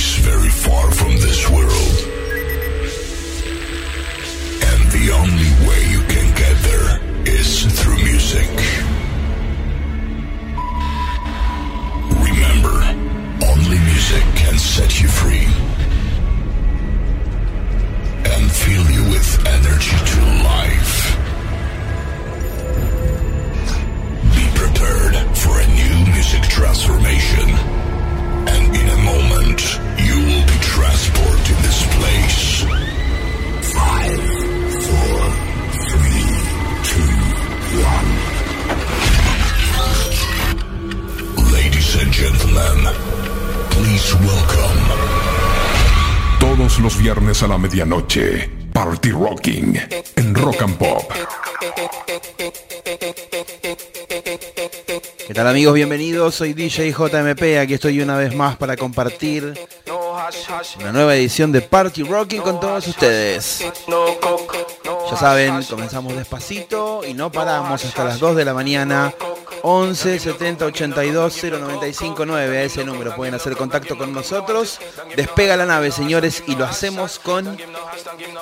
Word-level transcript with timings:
place 0.00 0.16
very 0.20 0.48
far 0.50 0.84
from 0.92 1.12
this 1.26 1.40
world. 1.50 1.94
And 4.68 4.82
the 4.98 5.10
only 5.22 5.50
way 5.68 5.80
you 5.94 6.02
can 6.14 6.26
get 6.42 6.54
there 6.68 6.90
is 7.34 7.48
through 7.78 7.98
music. 8.10 8.52
Remember, 12.26 12.76
only 13.52 13.78
music 13.92 14.24
can 14.36 14.56
set 14.58 15.00
you 15.02 15.08
free. 15.08 15.67
a 47.42 47.46
la 47.46 47.58
medianoche, 47.58 48.50
Party 48.72 49.10
Rocking 49.10 49.78
en 50.16 50.34
Rock 50.34 50.62
and 50.62 50.76
Pop. 50.76 51.04
¿Qué 55.26 55.34
tal 55.34 55.46
amigos? 55.46 55.72
Bienvenidos, 55.74 56.34
soy 56.34 56.52
DJ 56.52 56.90
JMP, 56.92 57.60
aquí 57.60 57.74
estoy 57.74 58.00
una 58.00 58.16
vez 58.16 58.34
más 58.34 58.56
para 58.56 58.76
compartir 58.76 59.54
una 60.80 60.92
nueva 60.92 61.14
edición 61.14 61.52
de 61.52 61.60
Party 61.60 62.02
Rocking 62.02 62.40
con 62.42 62.58
todos 62.58 62.88
ustedes. 62.88 63.62
Ya 65.08 65.16
saben, 65.16 65.62
comenzamos 65.70 66.16
despacito 66.16 67.02
y 67.06 67.14
no 67.14 67.30
paramos 67.30 67.84
hasta 67.84 68.02
las 68.04 68.18
2 68.18 68.34
de 68.34 68.44
la 68.44 68.54
mañana 68.54 69.14
11 69.62 70.18
70 70.18 70.64
82 70.66 71.30
095 71.42 72.26
9. 72.26 72.52
A 72.58 72.62
ese 72.62 72.84
número 72.84 73.14
pueden 73.16 73.34
hacer 73.34 73.56
contacto 73.56 73.96
con 73.96 74.12
nosotros. 74.12 74.78
Despega 75.16 75.56
la 75.56 75.66
nave, 75.66 75.90
señores, 75.90 76.42
y 76.46 76.56
lo 76.56 76.64
hacemos 76.64 77.18
con 77.18 77.58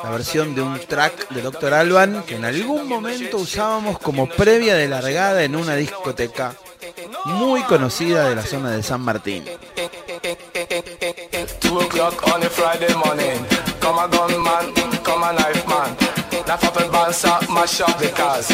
la 0.03 0.11
versión 0.11 0.55
de 0.55 0.63
un 0.63 0.79
track 0.81 1.29
de 1.31 1.43
Dr. 1.43 1.75
Alban 1.75 2.23
que 2.27 2.37
en 2.37 2.45
algún 2.45 2.89
momento 2.89 3.39
usábamos 3.39 3.99
como 3.99 4.29
previa 4.29 4.75
de 4.75 4.89
largada 4.89 5.43
en 5.43 5.57
una 5.57 5.75
discoteca 5.77 6.55
muy 7.25 7.63
conocida 7.65 8.29
de 8.29 8.35
la 8.37 8.43
zona 8.43 8.71
de 8.71 8.83
San 8.83 9.01
Martín. 9.01 9.45
Laugh 16.47 16.63
up 16.63 16.81
and 16.81 16.93
bounce 16.93 17.25
up, 17.25 17.43
mash 17.51 17.81
up 17.81 17.99
the 17.99 18.09
cars. 18.11 18.49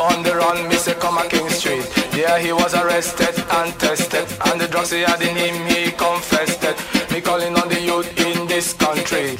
On 0.00 0.22
the 0.22 0.34
run, 0.34 0.66
me 0.66 0.76
say 0.76 0.94
come 0.94 1.18
a 1.18 1.28
King 1.28 1.48
Street. 1.50 1.84
Yeah, 2.16 2.38
he 2.38 2.52
was 2.54 2.72
arrested 2.72 3.36
and 3.58 3.70
tested. 3.78 4.24
And 4.46 4.58
the 4.58 4.66
drugs 4.66 4.92
he 4.92 5.00
had 5.02 5.20
in 5.20 5.36
him, 5.36 5.54
he 5.68 5.90
confessed 5.92 6.64
it. 6.64 6.76
Me 7.12 7.20
calling 7.20 7.54
on 7.54 7.68
the 7.68 7.78
youth 7.78 8.08
in 8.18 8.46
this 8.46 8.72
country. 8.72 9.36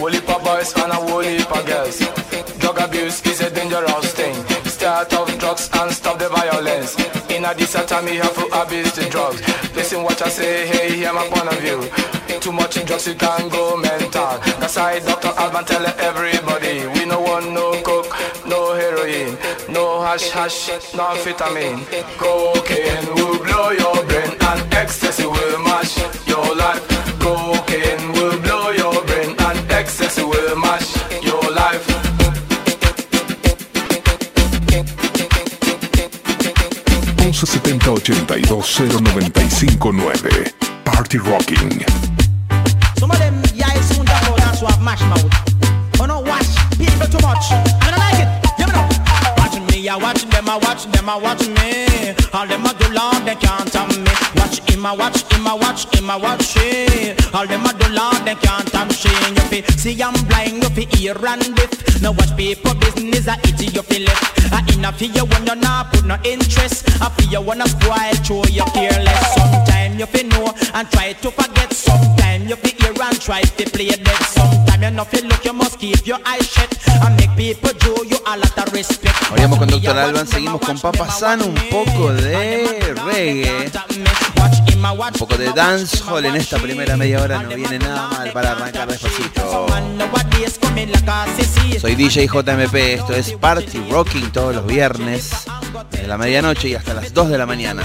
Woolly 0.00 0.22
pop 0.22 0.42
boys 0.42 0.72
and 0.78 0.94
a 0.94 1.00
woolly 1.12 1.44
pop 1.44 1.66
girls. 1.66 1.98
Drug 2.56 2.80
abuse 2.80 3.20
is 3.26 3.42
a 3.42 3.50
dangerous 3.50 4.14
thing. 4.14 4.34
Start 4.64 5.12
off 5.12 5.28
drugs 5.38 5.68
and 5.74 5.92
stop 5.92 6.18
the 6.18 6.30
violence. 6.30 6.96
In 7.30 7.44
a 7.44 7.52
this 7.52 7.74
time, 7.84 8.06
me 8.06 8.16
have 8.16 8.34
to 8.34 8.46
abuse 8.62 8.92
the 8.94 9.04
drugs. 9.10 9.42
Listen 9.76 10.02
what 10.04 10.22
I 10.22 10.28
say, 10.30 10.66
hey, 10.68 10.96
hear 10.96 11.12
my 11.12 11.26
point 11.28 11.48
of 11.52 11.60
view. 11.60 11.84
Too 12.40 12.50
much 12.50 12.76
in 12.78 12.84
drugs, 12.86 13.06
you 13.06 13.14
can 13.14 13.48
go 13.50 13.76
mental. 13.76 14.38
That's 14.58 14.74
why 14.76 14.98
Dr. 15.00 15.28
Alban 15.38 15.64
tell 15.66 15.84
everybody. 15.86 16.86
We 16.88 17.01
heroin, 19.12 19.36
no 19.70 20.00
hash 20.02 20.30
hash, 20.30 20.68
no 20.94 21.04
amphetamine. 21.10 21.80
Cocaine 22.18 23.06
will 23.14 23.38
blow 23.44 23.70
your 23.70 24.04
brain 24.08 24.30
and 24.48 24.74
ecstasy 24.74 25.26
will 25.26 25.58
mash 25.62 25.94
your 26.26 26.54
life. 26.56 26.82
Cocaine 27.18 28.12
will 28.12 28.38
blow 28.40 28.70
your 28.70 29.04
brain 29.06 29.34
and 29.48 29.70
ecstasy 29.70 30.22
will 30.22 30.56
mash 30.56 30.90
your 31.22 31.42
life. 31.50 31.88
Once 39.04 40.62
Party 40.84 41.18
Rocking 41.18 41.84
Some 42.98 43.10
of 43.10 43.18
them, 43.18 43.40
yeah, 43.54 43.80
soon 43.82 44.06
that 44.06 44.78
mash 44.80 45.00
mouth. 45.02 46.18
watch 46.24 46.78
people 46.78 47.06
too 47.62 47.72
much 47.72 47.81
me. 49.82 49.88
I 49.88 49.96
watch 49.96 50.24
them, 50.24 50.48
I 50.48 50.56
watch 50.58 50.84
them, 50.86 51.08
I 51.08 51.16
watch 51.16 51.46
me. 51.48 52.14
All 52.32 52.46
them 52.46 52.64
a 52.64 52.72
do 52.74 52.92
long, 52.92 53.24
they 53.24 53.34
can't 53.34 53.70
tell 53.72 53.86
me. 53.86 54.10
Watch 54.36 54.60
him, 54.70 54.86
a 54.86 54.94
watch 54.94 55.22
him, 55.32 55.46
a 55.46 55.56
watch 55.56 55.86
him, 55.94 56.08
a 56.10 56.18
watch 56.18 56.44
she. 56.44 57.14
All 57.34 57.46
them 57.46 57.64
a 57.66 57.72
do 57.74 57.88
long, 57.92 58.24
they 58.24 58.34
can't 58.36 58.68
have 58.72 58.88
me. 58.88 58.92
You 59.34 59.42
fi 59.50 59.62
see 59.76 60.00
I'm 60.02 60.14
blind, 60.26 60.62
you 60.62 60.68
fi 60.70 60.84
hear 60.96 61.26
and 61.26 61.54
deaf. 61.56 62.00
Now 62.02 62.12
watch 62.12 62.34
people 62.36 62.74
business, 62.76 63.26
I 63.28 63.36
eat 63.46 63.74
you 63.74 63.82
fi 63.82 63.98
left. 64.06 64.52
I 64.52 64.62
in 64.72 64.84
a 64.84 64.92
fi 64.92 65.06
you 65.06 65.24
when 65.26 65.46
you 65.46 65.54
not 65.56 65.92
put 65.92 66.04
no 66.04 66.16
interest. 66.24 66.88
I 67.02 67.08
fi 67.08 67.24
you 67.30 67.40
wanna 67.40 67.66
spoil, 67.68 68.14
throw 68.24 68.42
you 68.50 68.64
careless. 68.72 69.34
Sometime 69.34 69.98
you 69.98 70.06
fi 70.06 70.22
know 70.22 70.46
and 70.74 70.88
try 70.90 71.12
to 71.12 71.30
forget. 71.30 71.72
Sometime 71.72 72.46
you 72.46 72.56
fi 72.56 72.70
hear 72.80 73.02
and 73.02 73.20
try 73.20 73.42
to 73.42 73.70
play 73.70 73.88
dead. 73.88 74.22
Sometime 74.30 74.82
you 74.82 74.90
no 74.90 75.04
fi 75.04 75.20
look, 75.26 75.44
you 75.44 75.52
must 75.52 75.78
keep 75.78 76.06
your 76.06 76.18
eyes 76.26 76.48
shut 76.50 76.70
and 77.02 77.16
make 77.16 77.34
people 77.36 77.70
show 77.80 78.02
you 78.04 78.18
a 78.26 78.36
lot 78.38 78.58
of 78.66 78.72
respect. 78.72 79.14
Oh, 79.32 79.36
Doctor 79.72 79.98
Alban 79.98 80.28
seguimos 80.28 80.60
con 80.60 80.78
Papa 80.78 81.10
San, 81.10 81.40
un 81.40 81.54
poco 81.70 82.12
de 82.12 82.94
reggae, 83.06 83.72
un 85.08 85.12
poco 85.14 85.34
de 85.38 85.50
dancehall 85.50 86.26
en 86.26 86.36
esta 86.36 86.58
primera 86.58 86.94
media 86.98 87.22
hora, 87.22 87.42
no 87.42 87.48
viene 87.56 87.78
nada 87.78 88.08
mal 88.10 88.32
para 88.32 88.52
arrancar 88.52 88.86
despacito. 88.88 89.66
Soy 91.80 91.94
DJ 91.94 92.26
JMP, 92.26 92.74
esto 92.74 93.14
es 93.14 93.32
Party 93.32 93.82
Rocking 93.88 94.30
todos 94.30 94.54
los 94.54 94.66
viernes, 94.66 95.30
de 95.92 96.06
la 96.06 96.18
medianoche 96.18 96.68
y 96.68 96.74
hasta 96.74 96.92
las 96.92 97.14
2 97.14 97.30
de 97.30 97.38
la 97.38 97.46
mañana. 97.46 97.82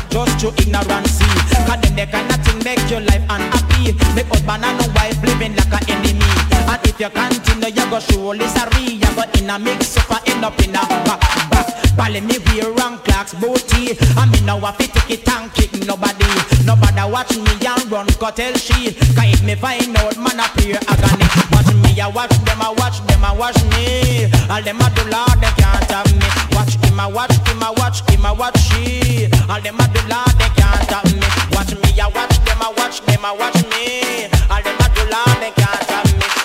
And 6.68 6.84
if 6.86 7.00
you 7.00 7.10
continue, 7.10 7.72
you 7.80 7.90
go 7.90 8.00
surely 8.00 8.46
sorry. 8.48 8.92
You 9.00 9.08
go 9.16 9.24
in 9.40 9.50
a 9.50 9.58
mix 9.58 9.96
up 9.98 10.12
and 10.12 10.28
end 10.28 10.44
up 10.44 10.60
in 10.60 10.72
a 10.76 10.84
back 11.08 11.22
back. 11.50 11.68
Pally 11.96 12.20
me 12.20 12.36
wear 12.52 12.72
wrong 12.76 12.98
clocks, 13.08 13.34
booty. 13.34 13.96
I 14.20 14.26
mean 14.28 14.46
now 14.46 14.60
a 14.60 14.74
fit 14.74 14.92
kick 14.92 15.24
it 15.24 15.30
and 15.32 15.48
kick 15.54 15.72
nobody. 15.88 16.28
Nobody 16.68 17.04
watch 17.08 17.32
me 17.38 17.48
and 17.66 17.82
run, 17.90 18.08
go 18.20 18.30
tell 18.32 18.52
she. 18.60 18.94
Cause 19.16 19.32
if 19.32 19.44
me 19.44 19.56
find 19.56 19.96
out, 20.04 20.18
man, 20.18 20.44
I 20.44 20.48
pure 20.60 20.76
agony. 20.92 21.24
Watch 21.56 21.72
me, 21.72 21.90
I 22.02 22.08
watch 22.12 22.36
them, 22.44 22.60
I 22.62 22.76
watch 22.78 23.00
them, 23.08 23.24
I 23.24 23.32
watch 23.32 23.60
me. 23.72 24.26
All 24.52 24.60
them 24.62 24.82
a 24.84 24.92
do, 24.92 25.04
Lord, 25.08 25.40
they 25.40 25.52
can't 25.56 25.88
have 25.88 26.12
me. 26.20 26.28
Watch 26.52 26.76
him, 26.84 27.00
I 27.00 27.08
watch 27.08 27.32
him, 27.48 27.64
I 27.64 27.72
watch 27.80 28.04
him, 28.12 28.26
I 28.26 28.32
watch 28.36 28.60
she. 28.60 29.32
All 29.48 29.62
them 29.64 29.80
a 29.80 29.88
do, 29.88 30.04
Lord, 30.12 30.36
they 30.36 30.52
can't 30.60 30.84
have 30.92 31.08
me. 31.16 31.24
Watch 31.56 31.72
me, 31.80 31.90
I 31.96 32.12
watch 32.12 32.36
them, 32.44 32.60
I 32.60 32.70
watch 32.76 33.00
them, 33.08 33.24
I 33.24 33.32
watch 33.32 33.56
me. 33.72 34.28
All 34.52 34.60
them 34.60 34.76
a 34.84 34.88
do, 34.92 35.04
Lord, 35.08 35.38
they 35.40 35.56
can't 35.56 35.88
have 35.96 36.12
me. 36.12 36.37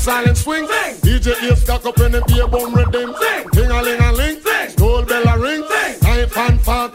silent 0.00 0.36
swing. 0.36 0.66
Sing. 0.66 0.94
DJ 1.02 1.42
ears 1.42 1.62
cock 1.64 1.84
up 1.84 1.98
in 2.00 2.12
the 2.12 2.22
beer 2.26 2.48
bone 2.48 2.72
rhythm. 2.74 3.14
Sing. 3.20 3.46
Ding 3.52 3.70
a 3.70 3.82
ling 3.82 4.00
a 4.00 4.12
ling. 4.12 4.40
Sing. 4.40 4.68
Gold 4.76 5.06
bell 5.08 5.28
a 5.28 5.38
ring. 5.38 5.62
Sing. 5.68 5.96
Knife 6.02 6.38
and 6.38 6.60
fork 6.62 6.94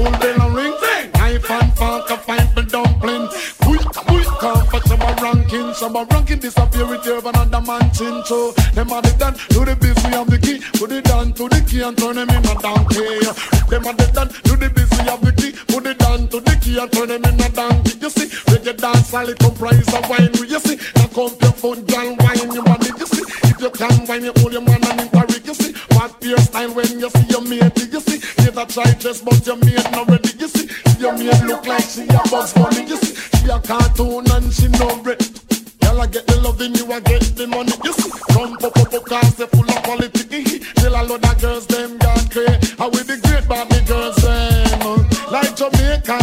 full 0.00 0.12
bell 0.18 0.42
of 0.46 0.54
ring. 0.54 0.74
Knife 1.14 1.50
and 1.50 1.72
fork 1.78 2.10
a 2.10 2.16
fight 2.16 2.48
the 2.54 2.62
dumpling. 2.62 3.28
Comfortable 3.78 5.14
ranking, 5.22 5.72
some 5.74 5.94
ranking 6.10 6.38
disappear 6.38 6.86
with 6.86 7.04
your 7.04 7.18
another 7.18 7.60
man 7.60 7.90
chin 7.92 8.24
So 8.24 8.50
them 8.74 8.90
are 8.90 9.00
the 9.02 9.14
done 9.18 9.34
to 9.54 9.62
the 9.64 9.76
biz, 9.78 9.94
we 10.02 10.10
have 10.16 10.26
the 10.30 10.38
key 10.42 10.58
Put 10.78 10.90
it 10.92 11.04
down 11.04 11.32
to 11.34 11.48
the 11.48 11.60
key 11.68 11.82
and 11.82 11.96
turn 11.96 12.16
them 12.16 12.28
in 12.30 12.40
a 12.50 12.54
donkey 12.58 13.04
Them 13.70 13.86
are 13.86 13.94
the 13.94 14.10
done 14.12 14.28
to 14.32 14.56
the 14.58 14.70
biz, 14.74 14.88
we 14.90 15.04
have 15.06 15.20
the 15.22 15.30
key 15.38 15.52
Put 15.70 15.86
it 15.86 15.98
down 15.98 16.26
to 16.28 16.40
the 16.40 16.56
key 16.58 16.78
and 16.80 16.90
turn 16.90 17.12
them 17.14 17.22
in 17.22 17.38
a 17.40 17.48
donkey 17.52 17.94
You 18.00 18.10
see, 18.10 18.26
reggae 18.50 18.74
dance, 18.76 19.12
all 19.14 19.28
it 19.28 19.38
comprise 19.38 19.86
of 19.92 20.02
wine 20.10 20.32
You 20.48 20.58
see, 20.64 20.74
now 20.96 21.06
come 21.14 21.30
your 21.44 21.54
phone, 21.54 21.84
John, 21.86 22.16
wine 22.26 22.50
You 22.50 22.64
want 22.66 22.82
it? 22.90 22.96
You 22.98 23.06
see, 23.06 23.22
if 23.54 23.60
you 23.62 23.70
can 23.70 23.94
wine, 24.10 24.24
you 24.26 24.32
hold 24.42 24.52
your 24.56 24.64
man 24.66 24.82
and 24.88 25.00
interrogate 25.06 25.46
You 25.46 25.54
see, 25.54 25.72
bad 25.94 26.10
peer 26.18 26.38
style 26.42 26.72
when 26.74 26.88
you 26.98 27.10
see 27.10 27.26
your 27.30 27.44
mate 27.46 27.76
You 27.86 28.00
see, 28.02 28.18
you 28.40 28.50
try 28.56 28.88
dress 28.98 29.20
but 29.22 29.38
your 29.46 29.60
mate 29.62 29.84
not 29.94 30.08
ready 30.10 30.32
You 30.40 30.48
see, 30.50 30.64
your 30.98 31.12
mate 31.14 31.38
look 31.46 31.66
like 31.68 31.84
she 31.86 32.08
a 32.10 32.18
buzz 32.32 32.50
bunny 32.56 32.88
You 32.90 32.96
see 32.98 33.39
be 33.44 33.50
a 33.50 33.58
cartoon 33.58 34.30
and 34.32 34.52
she 34.52 34.68
no 34.68 35.00
bread. 35.02 35.16
Girl, 35.80 36.00
I 36.02 36.06
get 36.08 36.26
the 36.26 36.38
loving, 36.42 36.74
you 36.74 36.92
I 36.92 37.00
get 37.00 37.22
the 37.36 37.46
money. 37.46 37.72
You 37.84 37.92
see, 37.94 38.10
run 38.36 38.54
pop 38.58 38.76
up 38.76 38.92
up 38.92 39.04
cars, 39.06 39.34
they 39.36 39.46
full 39.46 39.64
of 39.70 39.82
politics. 39.84 40.72
Tell 40.74 40.92
a 40.92 41.00
lot 41.06 41.24
of 41.24 41.40
girls 41.40 41.66
them 41.66 41.96
got 41.96 42.30
great. 42.30 42.74
I 42.78 42.84
will 42.86 43.04
be 43.06 43.16
great 43.24 43.48
but 43.48 43.66
the 43.70 43.80
girls 43.88 44.16
them 44.16 44.82
uh, 44.82 45.30
like 45.30 45.56
Jamaica. 45.56 46.19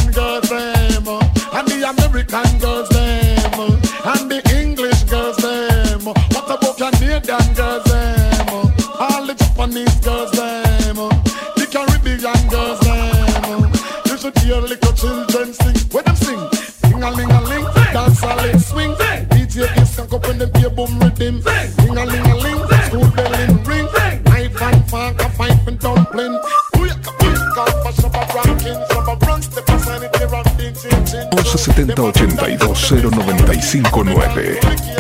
up 20.18 20.28
when 20.28 20.38
them 20.40 20.52
beer 20.52 20.70
boom 20.70 21.00
rhythm. 21.00 21.36
Ring 21.46 21.98
a 21.98 22.06
ling 22.06 22.26
a 22.26 22.36
ling, 22.36 22.62
school 22.88 23.08
bell 23.16 23.34
in 23.40 23.64
ring. 23.64 23.86
Knife 23.88 24.62
and 24.68 24.90
fork, 24.90 25.22
a 25.22 25.30
pipe 25.38 25.68
and 25.68 25.80
dumpling. 25.80 26.38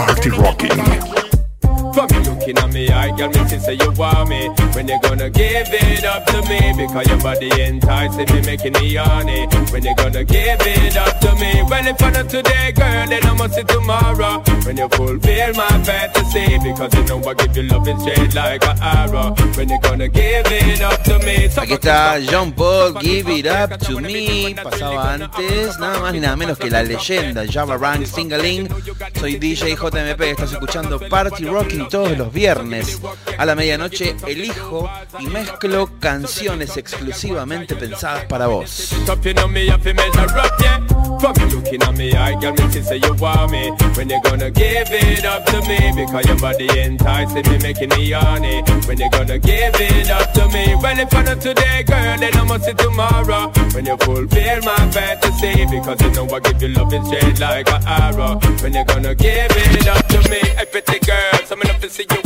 Party 0.07 0.29
Rocking 0.29 1.06
looking 2.53 2.63
at 2.67 2.73
me, 2.73 2.89
I 2.89 3.15
got 3.15 3.33
me 3.35 3.47
since 3.47 3.65
say 3.65 3.73
you 3.73 3.91
want 3.93 4.29
me. 4.29 4.47
When 4.73 4.87
you 4.87 4.99
gonna 5.03 5.29
give 5.29 5.67
it 5.69 6.05
up 6.05 6.25
to 6.27 6.41
me? 6.49 6.59
Because 6.77 7.07
your 7.07 7.17
body 7.19 7.49
enticing 7.61 8.27
me, 8.35 8.41
making 8.45 8.73
me 8.73 8.93
horny. 8.95 9.47
When 9.71 9.83
you 9.83 9.95
gonna 9.95 10.23
give 10.23 10.57
it 10.61 10.97
up 10.97 11.19
to 11.21 11.33
me? 11.35 11.63
Well, 11.69 11.87
if 11.87 12.01
I 12.01 12.09
not 12.11 12.29
today, 12.29 12.71
girl, 12.73 13.07
then 13.07 13.25
I 13.25 13.33
must 13.33 13.55
see 13.55 13.63
tomorrow. 13.63 14.43
When 14.65 14.77
you 14.77 14.87
fulfill 14.89 15.53
my 15.53 15.83
fantasy, 15.83 16.59
because 16.59 16.93
you 16.93 17.03
know 17.03 17.23
I 17.25 17.33
give 17.33 17.57
you 17.57 17.63
loving 17.63 17.99
straight 17.99 18.33
like 18.35 18.65
an 18.67 18.77
arrow. 18.81 19.35
When 19.55 19.69
you 19.69 19.79
gonna 19.81 20.07
give 20.07 20.45
it 20.47 20.81
up 20.81 21.03
to 21.03 21.19
me? 21.19 21.45
I 21.47 21.67
Aquí 21.67 21.73
está 21.73 22.21
Sean 22.21 22.51
Paul, 22.53 22.93
Give 23.01 23.27
It 23.29 23.47
Up 23.47 23.77
To 23.81 23.99
Me. 23.99 24.53
Pasaba 24.55 25.13
antes, 25.13 25.77
nada 25.79 25.99
más 25.99 26.13
ni 26.13 26.19
nada 26.19 26.35
menos 26.37 26.57
que 26.57 26.69
la 26.69 26.83
leyenda, 26.83 27.45
Shabba 27.45 27.77
Ranks 27.77 28.11
Ting-A-Ling. 28.11 28.67
Soy 29.19 29.37
DJ 29.37 29.75
JMP, 29.75 30.21
estás 30.31 30.51
escuchando 30.53 30.99
Party 30.99 31.45
Rocking 31.45 31.89
todos 31.89 32.17
los 32.17 32.31
viernes 32.37 33.01
a 33.39 33.45
la 33.45 33.55
medianoche 33.55 34.15
elijo 34.27 34.87
y 35.17 35.25
mezclo 35.25 35.89
canciones 35.99 36.77
exclusivamente 36.77 37.73
pensadas 37.75 38.25
para 38.25 38.45
vos. 38.45 38.91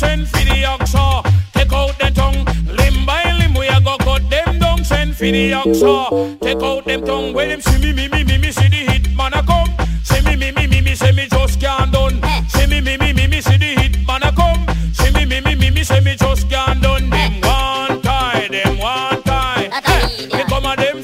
send 0.00 0.26
for 0.26 0.42
the 0.48 0.62
oxa. 0.72 1.04
Take 1.52 1.72
out 1.78 1.94
the 1.98 2.08
tongue, 2.20 2.42
limb 2.80 2.98
by 3.06 3.22
limb 3.38 3.52
we 3.54 3.68
a 3.68 3.78
go 3.82 3.96
cut 3.98 4.22
them 4.30 4.58
down. 4.58 4.82
Send 4.82 5.14
for 5.16 5.28
the 5.36 5.52
oxa. 5.52 5.92
Take 6.40 6.62
out 6.62 6.84
them 6.86 7.04
tongue 7.04 7.34
where 7.34 7.48
them 7.48 7.60
see 7.60 7.78
me, 7.80 7.92
me, 7.92 8.08
me, 8.08 8.24
me, 8.24 8.36
me 8.38 8.50
see 8.50 8.68
the 8.74 8.80
hit 8.90 9.04
man 9.18 9.34
a 9.34 9.42
come. 9.42 9.68
See 10.08 10.22
me, 10.26 10.34
me, 10.42 10.50
me, 10.52 10.66
me, 10.72 10.80
me 10.80 10.94
see 10.94 11.12
me 11.12 11.28
just 11.32 11.60
can't 11.60 11.92
done. 11.92 12.16
See 12.54 12.66
me, 12.66 12.80
me, 12.86 12.96
me, 13.02 13.12
me, 13.12 13.26
me 13.26 13.40
see 13.46 13.58
the 13.58 13.70
hit 13.80 13.94
man 14.08 14.22
a 14.22 14.30
come. 14.32 14.60
See 14.98 15.10
me, 15.16 15.24
me, 15.26 15.36
me, 15.46 15.54
me, 15.60 15.68
me 15.70 15.82
see 15.84 16.00
me 16.00 16.16
just 16.16 16.48
can't 16.50 16.80
done. 16.82 17.10
Them 17.10 17.34
one 17.56 18.00
tie, 18.06 18.48
them 18.50 18.78
one 18.78 19.22
tie. 19.30 19.68
Hey, 19.90 20.30
me 20.36 20.42
come 20.52 20.64
a 20.64 20.74
them. 20.76 20.96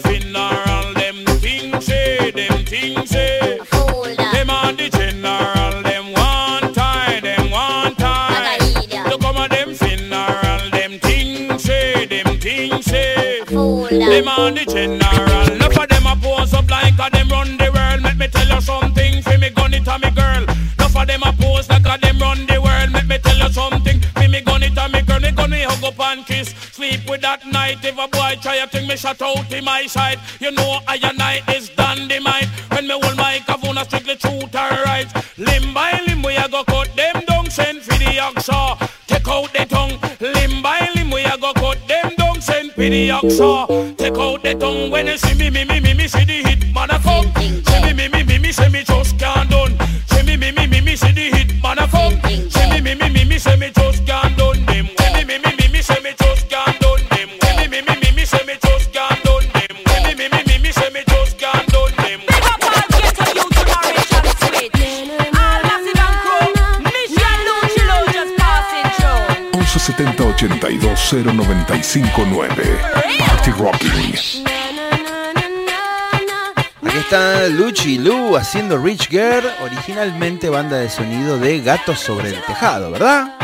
on 14.39 14.55
the 14.55 14.65
general. 14.65 15.53
Enough 15.53 15.79
of 15.79 15.89
them 15.89 16.07
a 16.07 16.17
pose 16.17 16.53
up 16.55 16.71
like 16.71 16.95
a 16.99 17.11
them 17.11 17.29
run 17.29 17.57
the 17.57 17.71
world. 17.73 18.03
Let 18.03 18.17
me 18.19 18.29
tell 18.29 18.47
you 18.47 18.61
something, 18.61 19.23
fi 19.23 19.37
me 19.39 19.51
gun 19.51 19.75
it 19.75 19.87
a 19.87 19.99
me 19.99 20.11
girl. 20.11 20.43
Enough 20.45 20.97
of 20.97 21.07
them 21.07 21.23
a 21.23 21.33
pose 21.33 21.69
like 21.69 21.87
a 21.87 21.99
them 22.01 22.19
run 22.19 22.47
the 22.47 22.61
world. 22.61 22.93
Let 22.93 23.07
me 23.07 23.19
tell 23.19 23.37
you 23.37 23.51
something, 23.53 24.01
fi 24.15 24.27
me 24.27 24.41
gun 24.43 24.63
it 24.63 24.77
a 24.77 24.89
me 24.89 25.03
girl. 25.03 25.21
Me 25.21 25.33
gun 25.33 25.51
me 25.51 25.63
hug 25.63 25.85
up 25.85 26.01
and 26.01 26.27
kiss. 26.27 26.49
Sleep 26.73 27.01
with 27.09 27.23
that 27.23 27.47
night. 27.47 27.79
If 27.83 27.99
a 27.99 28.09
boy 28.09 28.37
try 28.41 28.57
a 28.57 28.67
thing, 28.67 28.87
me 28.87 28.97
shut 28.97 29.21
out 29.23 29.51
in 29.53 29.65
my 29.65 29.87
sight. 29.87 30.19
You 30.41 30.51
know 30.53 30.81
I 30.87 30.99
and 31.03 31.21
I 31.21 31.41
is 31.55 31.71
dynamite. 31.71 32.49
When 32.71 32.89
me 32.89 32.99
hold 33.03 33.17
my 33.17 33.39
kavuna 33.47 33.85
strictly 33.85 34.17
truth 34.17 34.55
and 34.55 34.85
right. 34.85 35.09
Limb 35.39 35.73
by 35.73 35.99
limb 36.07 36.23
we 36.23 36.37
a 36.37 36.49
go 36.49 36.63
cut 36.65 36.95
them 36.95 37.23
down. 37.27 37.49
Send 37.51 37.81
fi 37.83 37.97
the 37.99 38.19
axe. 38.21 38.86
me 42.91 43.09
the 43.09 43.15
action. 43.15 43.97
Take 43.97 44.17
out 44.19 44.43
the 44.43 44.55
tongue 44.55 44.91
when 44.91 45.07
you 45.07 45.19
see 45.19 45.35
me, 45.39 45.51
me, 45.51 45.65
me, 45.65 45.81
me, 45.81 45.95
me, 45.95 46.09
see 46.09 46.25
the 46.25 46.49
hit 46.49 46.75
man 46.75 46.91
a 46.91 46.99
come. 46.99 47.33
See 47.35 47.83
me, 47.83 47.93
me, 47.95 48.09
me, 48.09 48.23
me, 48.25 48.39
me, 48.39 48.53
see 48.53 48.69
me 48.69 48.83
just 48.85 49.19
can't 49.19 49.49
done. 49.51 49.77
See 50.11 50.23
me, 50.23 50.37
me, 50.37 50.53
me, 50.53 50.67
me, 50.67 50.81
me, 50.81 50.97
see 50.97 51.13
the 51.13 51.37
hit 51.37 51.63
man 51.63 51.79
a 51.79 51.87
come. 51.89 52.15
See 52.51 52.69
me, 52.71 52.81
me, 52.81 52.95
me, 52.95 53.09
me, 53.09 53.25
me, 53.25 53.39
see 53.39 53.57
me 53.57 53.71
just 53.71 54.07
can't 54.07 54.37
done. 54.37 54.46
72-095-9 70.55 72.47
Party 73.27 73.51
Rocking. 73.53 73.91
Aquí 76.85 76.99
está 76.99 77.47
Luchi 77.49 77.99
Lu 77.99 78.37
haciendo 78.37 78.79
Rich 78.83 79.09
Girl, 79.09 79.45
originalmente 79.63 80.49
banda 80.49 80.77
de 80.79 80.89
sonido 80.89 81.39
de 81.39 81.61
Gatos 81.61 81.99
sobre 81.99 82.29
el 82.31 82.43
Tejado, 82.47 82.91
¿verdad? 82.93 83.37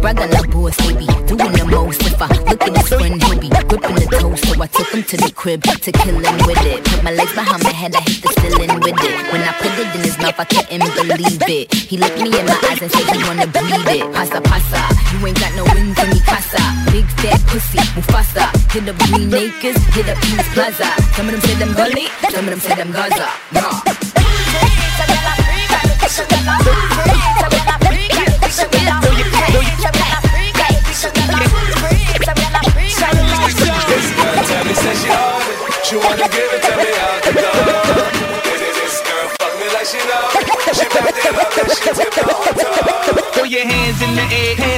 brother 0.00 0.26
like 0.28 0.50
boys, 0.50 0.76
baby. 0.78 1.06
Doing 1.26 1.52
the 1.54 1.66
most 1.70 2.02
if 2.02 2.20
I 2.20 2.26
look 2.48 2.62
at 2.62 2.72
his 2.76 2.88
friend, 2.88 3.16
he'll 3.22 3.38
be 3.40 3.48
gripping 3.50 3.96
the 3.98 4.06
toes. 4.18 4.40
So 4.46 4.52
I 4.62 4.66
took 4.68 4.90
him 4.94 5.02
to 5.02 5.16
the 5.16 5.30
crib 5.34 5.62
to 5.62 5.92
kill 5.92 6.18
him 6.18 6.36
with 6.46 6.60
it. 6.66 6.84
Put 6.84 7.02
my 7.02 7.12
legs 7.12 7.34
behind 7.34 7.62
my 7.62 7.72
head, 7.72 7.94
I 7.94 8.00
hit 8.06 8.22
the 8.22 8.30
ceiling 8.40 8.72
with 8.80 8.96
it. 8.98 9.14
When 9.32 9.42
I 9.42 9.52
put 9.60 9.74
it 9.78 9.90
in 9.96 10.02
his 10.02 10.16
mouth, 10.18 10.38
I 10.38 10.44
couldn't 10.44 10.88
believe 10.94 11.42
it. 11.42 11.74
He 11.74 11.96
looked 11.98 12.20
me 12.20 12.28
in 12.32 12.46
my 12.46 12.58
eyes 12.70 12.82
and 12.82 12.90
said 12.90 13.06
he 13.12 13.18
wanna 13.24 13.46
breathe 13.46 13.88
it. 13.90 14.04
Pasa 14.14 14.38
pasa, 14.40 14.80
you 15.14 15.18
ain't 15.26 15.38
got 15.38 15.52
no 15.58 15.64
wings 15.74 15.94
for 15.98 16.06
me, 16.06 16.20
casa. 16.24 16.62
Big 16.94 17.06
fat 17.20 17.40
pussy, 17.50 17.82
Mufasa. 17.96 18.46
Hit 18.72 18.88
up 18.88 18.96
Green 19.10 19.32
Acres, 19.34 19.78
hit 19.96 20.08
up 20.08 20.18
East 20.24 20.48
Plaza. 20.54 20.88
Some 21.18 21.26
of 21.28 21.32
them 21.32 21.40
say 21.42 21.54
them 21.56 21.70
am 21.74 21.74
gully, 21.74 22.06
some 22.30 22.44
of 22.46 22.50
them 22.50 22.60
say 22.60 22.74
them 22.76 22.90
Gaza. 22.92 23.26
Nah. 23.52 23.87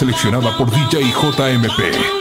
seleccionada 0.00 0.56
por 0.56 0.70
DJ 0.70 1.12
JMP. 1.36 2.19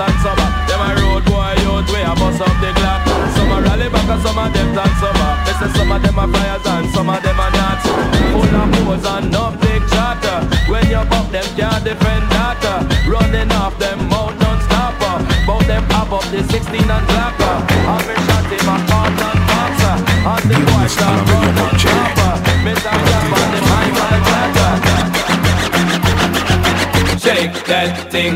and 0.00 0.18
summer. 0.22 0.48
Them 0.70 0.80
a 0.82 0.90
road 1.02 1.24
boy 1.26 1.52
youth 1.66 1.90
a 1.90 2.12
bust 2.14 2.40
up 2.40 2.54
the 2.62 2.70
clock. 2.78 3.02
Some 3.34 3.50
a 3.50 3.58
rally 3.62 3.88
back 3.90 4.06
and 4.06 4.22
some 4.22 4.38
a 4.38 4.46
and 4.46 4.94
summer. 5.02 5.30
They 5.46 5.54
say 5.58 5.70
some 5.74 5.90
of 5.90 6.00
them 6.02 6.18
a 6.22 6.26
flyers 6.30 6.66
and 6.66 6.86
some 6.94 7.10
of 7.10 7.20
them 7.22 7.38
a 7.40 7.46
not. 7.50 7.80
Full 8.32 8.54
of 8.62 8.68
pose 8.86 9.06
and 9.06 9.26
no 9.32 9.50
big 9.58 9.82
When 10.70 10.84
you 10.86 11.02
pop 11.10 11.26
them 11.34 11.48
can't 11.58 11.82
defend 11.82 12.24
that. 12.30 12.58
Running 13.10 13.50
off 13.52 13.74
them 13.78 13.98
mouth 14.08 14.38
non 14.38 14.58
Both 15.46 15.66
them 15.66 15.84
up 15.90 16.12
up 16.12 16.24
the 16.30 16.42
16 16.46 16.78
and 16.78 16.90
i 16.92 17.28
shot 17.42 18.46
in 18.54 18.62
my 18.66 18.78
heart 18.90 19.18
and 19.26 19.40
boxer. 19.50 19.94
And 20.30 20.42
the 20.50 20.58
boy 20.66 20.86
start 20.86 21.37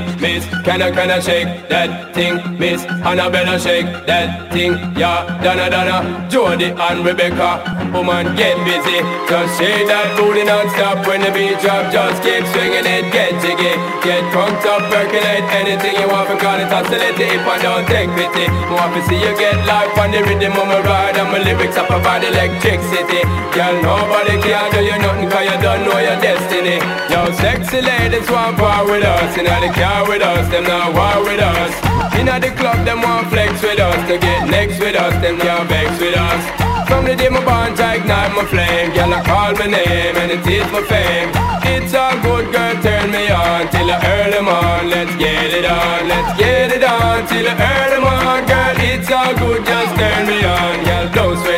thing, 0.00 0.20
miss. 0.20 0.46
Can 0.64 0.82
I, 0.82 0.90
can 0.90 1.10
I 1.10 1.20
shake 1.20 1.68
that 1.68 2.14
thing, 2.14 2.36
miss? 2.58 2.82
Hannah 2.84 3.30
better 3.30 3.58
shake 3.58 3.86
that 4.06 4.52
thing, 4.52 4.72
yeah. 4.96 5.38
Donna, 5.42 5.68
Donna, 5.70 6.28
Jody 6.30 6.66
and 6.66 7.04
Rebecca. 7.04 7.71
Woman, 7.92 8.24
get 8.40 8.56
busy. 8.64 9.04
Just 9.28 9.52
shake 9.60 9.84
that 9.84 10.16
booty 10.16 10.48
non-stop 10.48 11.04
when 11.04 11.20
the 11.20 11.28
beat 11.28 11.60
drop. 11.60 11.92
Just 11.92 12.24
keep 12.24 12.40
swinging 12.56 12.88
it, 12.88 13.04
get 13.12 13.36
jiggy. 13.44 13.76
Get 14.00 14.24
crunked 14.32 14.64
up, 14.64 14.80
percolate 14.88 15.44
anything 15.52 16.00
you 16.00 16.08
want. 16.08 16.24
Because 16.32 16.64
it's 16.64 16.72
hostility 16.72 17.28
if 17.36 17.44
I 17.44 17.60
don't 17.60 17.84
take 17.84 18.08
pity. 18.16 18.48
I 18.48 18.72
want 18.72 18.96
to 18.96 19.04
see 19.12 19.20
you 19.20 19.36
get 19.36 19.60
life 19.68 19.92
on 20.00 20.08
the 20.08 20.24
rhythm 20.24 20.56
of 20.56 20.72
my 20.72 20.80
ride. 20.80 21.20
And 21.20 21.28
my 21.36 21.44
lyrics 21.44 21.76
up 21.76 21.92
about 21.92 22.24
electricity. 22.24 23.28
Girl, 23.52 23.76
nobody 23.84 24.40
can 24.40 24.72
do 24.72 24.80
you 24.88 24.96
nothing 24.96 25.28
because 25.28 25.52
you 25.52 25.56
don't 25.60 25.82
know 25.84 25.98
your 26.00 26.16
destiny. 26.16 26.80
Yo, 27.12 27.28
sexy 27.44 27.84
ladies 27.84 28.24
want 28.32 28.56
part 28.56 28.88
with 28.88 29.04
us. 29.04 29.36
You 29.36 29.44
know 29.44 29.56
they 29.60 29.68
care 29.76 30.00
with 30.08 30.24
us, 30.24 30.48
them 30.48 30.64
not 30.64 30.96
war 30.96 31.20
with 31.28 31.44
us. 31.44 31.72
You 32.16 32.24
know 32.24 32.40
the 32.40 32.56
club, 32.56 32.88
them 32.88 33.04
want 33.04 33.28
flex 33.28 33.52
with 33.60 33.76
us. 33.84 34.00
To 34.08 34.16
get 34.16 34.48
next 34.48 34.80
with 34.80 34.96
us, 34.96 35.12
them 35.20 35.36
can't 35.36 35.68
vex 35.68 35.92
with 36.00 36.16
us. 36.16 36.61
From 36.92 37.06
the 37.06 37.16
day 37.16 37.30
my 37.30 37.42
bonds 37.46 37.80
I 37.80 37.94
ignite 37.94 38.32
my 38.36 38.44
flame 38.44 38.92
Girl, 38.92 39.14
I 39.14 39.24
call 39.24 39.52
my 39.56 39.64
name 39.66 40.14
and 40.20 40.30
it 40.36 40.44
is 40.46 40.68
my 40.76 40.82
fame 40.92 41.28
It's 41.74 41.94
a 41.94 42.06
good, 42.20 42.52
girl, 42.52 42.74
turn 42.84 43.08
me 43.10 43.24
on 43.30 43.60
Till 43.72 43.88
I 43.90 43.96
early 44.14 44.42
morning. 44.44 44.90
let's 44.92 45.14
get 45.16 45.46
it 45.56 45.64
on 45.64 45.98
Let's 46.12 46.30
get 46.38 46.66
it 46.76 46.84
on, 46.84 47.26
till 47.30 47.48
I 47.48 47.54
early 47.72 48.00
morning, 48.06 48.28
on 48.36 48.42
Girl, 48.44 48.76
it's 48.92 49.10
all 49.10 49.34
good, 49.40 49.64
just 49.64 49.92
turn 49.96 50.22
me 50.28 50.44
on 50.44 50.74
Girl, 50.84 51.06
don't 51.16 51.38
sweat 51.40 51.51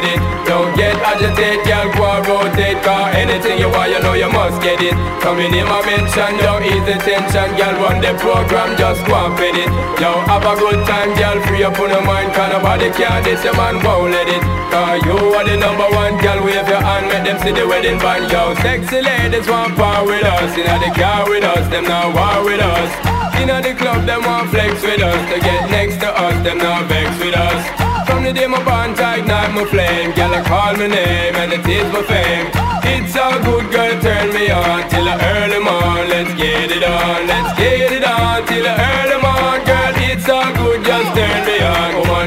agitate, 1.01 1.67
agitate, 1.67 1.67
girl, 1.67 1.89
go 1.95 2.05
and 2.11 2.25
rotate 2.29 2.79
Cause 2.83 3.15
anything 3.15 3.59
you 3.59 3.71
want, 3.71 3.91
you 3.91 3.99
know 4.01 4.15
you 4.15 4.29
must 4.31 4.63
get 4.63 4.79
it 4.83 4.95
Coming 5.23 5.51
in 5.55 5.67
my 5.67 5.83
mention, 5.87 6.37
don't 6.39 6.63
ease 6.63 6.85
the 6.87 6.99
tension 7.03 7.49
Girl, 7.59 7.75
run 7.83 7.99
the 8.01 8.13
program, 8.21 8.77
just 8.79 9.03
go 9.07 9.15
and 9.27 9.33
fit 9.39 9.57
it 9.57 9.71
Yo, 9.99 10.11
have 10.31 10.45
a 10.45 10.55
good 10.59 10.79
time, 10.87 11.11
girl, 11.19 11.39
free 11.49 11.63
up 11.65 11.79
on 11.81 11.91
your 11.91 12.05
mind 12.05 12.31
Cause 12.35 12.51
nobody 12.53 12.89
can 12.95 13.23
this 13.25 13.43
your 13.43 13.57
man 13.59 13.83
won't 13.83 14.13
let 14.13 14.29
it 14.29 14.43
Cause 14.71 14.99
you 15.05 15.17
are 15.35 15.47
the 15.47 15.57
number 15.59 15.89
one, 15.95 16.15
girl, 16.21 16.39
wave 16.45 16.69
your 16.69 16.83
hand 16.83 17.09
Make 17.11 17.25
them 17.27 17.39
see 17.43 17.53
the 17.55 17.65
wedding 17.67 17.99
band, 17.99 18.31
yo 18.31 18.55
Sexy 18.63 19.01
ladies 19.03 19.49
want 19.49 19.75
power 19.75 20.05
with 20.07 20.23
us 20.25 20.51
Inna 20.57 20.77
the 20.79 20.91
car 20.95 21.27
with 21.29 21.45
us, 21.45 21.65
them 21.71 21.85
now 21.85 22.11
war 22.15 22.45
with 22.47 22.61
us 22.63 22.91
Inna 23.41 23.63
the 23.63 23.75
club, 23.75 24.07
them 24.07 24.23
want 24.23 24.51
flex 24.51 24.79
with 24.85 25.03
us 25.03 25.21
To 25.33 25.37
get 25.41 25.71
next 25.71 25.99
to 26.03 26.09
us, 26.11 26.37
them 26.47 26.59
now 26.59 26.85
vex 26.87 27.11
with 27.19 27.35
us 27.35 27.94
from 28.07 28.23
the 28.23 28.33
day 28.35 28.47
my 28.47 28.63
bond 28.65 29.01
I 29.01 29.17
ignite 29.19 29.55
my 29.55 29.65
flame 29.65 30.13
Girl, 30.13 30.33
I 30.35 30.43
call 30.43 30.75
my 30.75 30.87
name 30.87 31.37
and 31.37 31.53
it 31.55 31.67
is 31.67 31.91
my 31.91 32.03
fame 32.03 32.47
It's 32.95 33.17
all 33.17 33.39
good, 33.49 33.71
girl, 33.73 33.95
turn 34.03 34.29
me 34.35 34.51
on 34.51 34.89
Till 34.91 35.05
the 35.05 35.17
early 35.33 35.59
morn, 35.69 36.05
let's 36.13 36.35
get 36.35 36.71
it 36.71 36.83
on 36.85 37.27
Let's 37.27 37.57
get 37.59 37.93
it 37.93 38.05
on 38.05 38.47
till 38.47 38.63
the 38.69 38.75
early 38.93 39.19
morn 39.27 39.59
Girl, 39.69 39.93
it's 40.11 40.29
all 40.29 40.53
good, 40.53 40.85
just 40.85 41.15
turn 41.17 41.47
me 41.47 41.54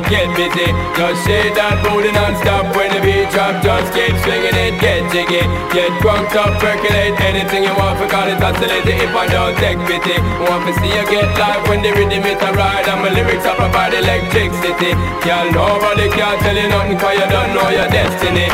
get 0.10 0.28
busy 0.36 0.68
Just 0.98 1.20
shake 1.28 1.54
that 1.56 1.80
booty 1.86 2.12
non-stop 2.12 2.72
when 2.76 2.90
the 2.92 3.00
beat 3.04 3.28
drop 3.32 3.60
Just 3.64 3.92
keep 3.94 4.16
swinging 4.24 4.56
it, 4.56 4.74
get 4.80 5.04
jiggy 5.14 5.44
Get 5.76 5.92
drunk 6.02 6.32
up, 6.36 6.56
percolate 6.60 7.16
anything 7.22 7.64
you 7.68 7.76
want 7.78 8.00
for 8.00 8.08
Because 8.08 8.36
it. 8.36 8.40
oscillating 8.42 9.00
if 9.04 9.14
I 9.16 9.26
don't 9.30 9.56
take 9.60 9.80
pity 9.86 10.16
Want 10.48 10.64
to 10.68 10.72
see 10.82 10.92
you 10.92 11.04
get 11.12 11.28
live 11.40 11.62
when 11.70 11.84
the 11.84 11.92
rhythm 11.94 12.24
is 12.26 12.40
a 12.42 12.50
ride 12.56 12.88
And 12.88 13.00
my 13.04 13.12
lyrics 13.14 13.46
are 13.46 13.56
provide 13.60 13.94
electricity 13.94 14.96
Y'all 15.28 15.48
nobody 15.52 16.08
can 16.12 16.34
tell 16.44 16.58
you 16.58 16.68
nothing 16.72 16.98
Cause 17.00 17.16
you 17.16 17.28
don't 17.28 17.52
know 17.56 17.68
your 17.70 17.88
destiny 17.92 18.50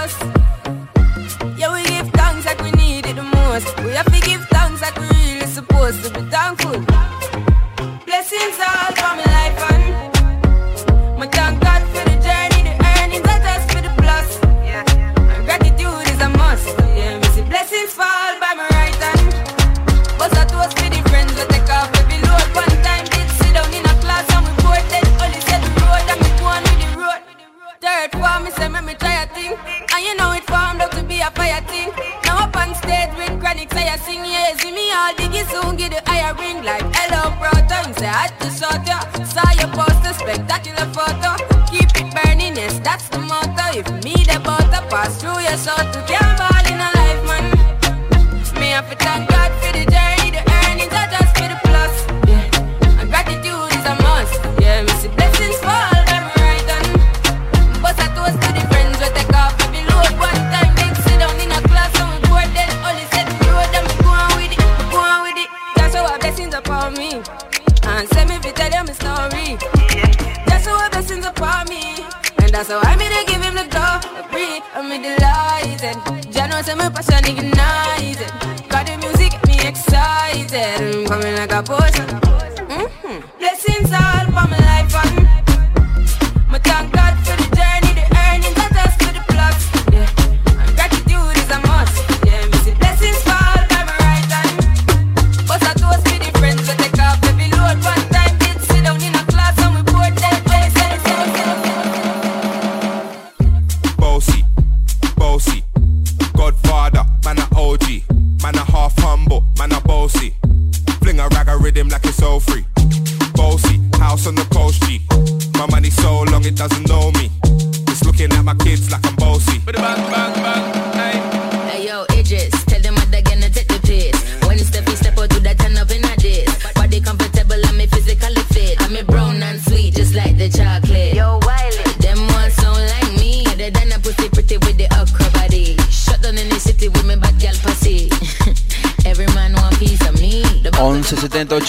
relaxing, 33.96 34.24
yeah. 34.24 34.56
See 34.56 34.72
me 34.72 34.92
all 34.92 35.12
diggy 35.14 35.44
soon, 35.50 35.76
get 35.76 35.90
the 35.90 36.10
higher 36.10 36.34
ring 36.34 36.62
like 36.64 36.82
hello, 36.94 37.30
brother. 37.38 37.88
You 37.88 37.94
say 37.94 38.06
I 38.06 38.28
had 38.28 38.40
to 38.40 38.50
shot 38.50 38.86
ya. 38.86 38.98
Saw 39.24 39.50
your 39.58 39.68
poster, 39.72 40.12
spectacular 40.14 40.86
photo. 40.92 41.32
Keep 41.66 41.90
it 42.00 42.14
burning, 42.14 42.56
yes, 42.56 42.78
that's 42.80 43.08
the 43.08 43.18
motto. 43.18 43.64
If 43.78 43.90
me 44.04 44.14
the 44.24 44.40
butter 44.44 44.84
pass 44.90 45.16
through 45.20 45.40
your 45.42 45.56
soul 45.56 45.76
to 45.92 46.04
get 46.08 46.25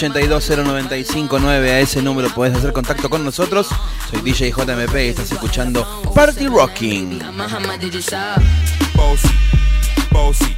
820959. 0.06 1.70
A 1.72 1.78
ese 1.80 2.02
número 2.02 2.28
podés 2.30 2.54
hacer 2.54 2.72
contacto 2.72 3.10
con 3.10 3.24
nosotros. 3.24 3.68
Soy 4.10 4.20
DJ 4.20 4.50
JMP 4.52 4.94
y 4.94 5.08
estás 5.08 5.32
escuchando 5.32 5.84
Party 6.14 6.46
Rocking. 6.46 7.20
Bossy, 8.94 9.28
bossy, 10.10 10.56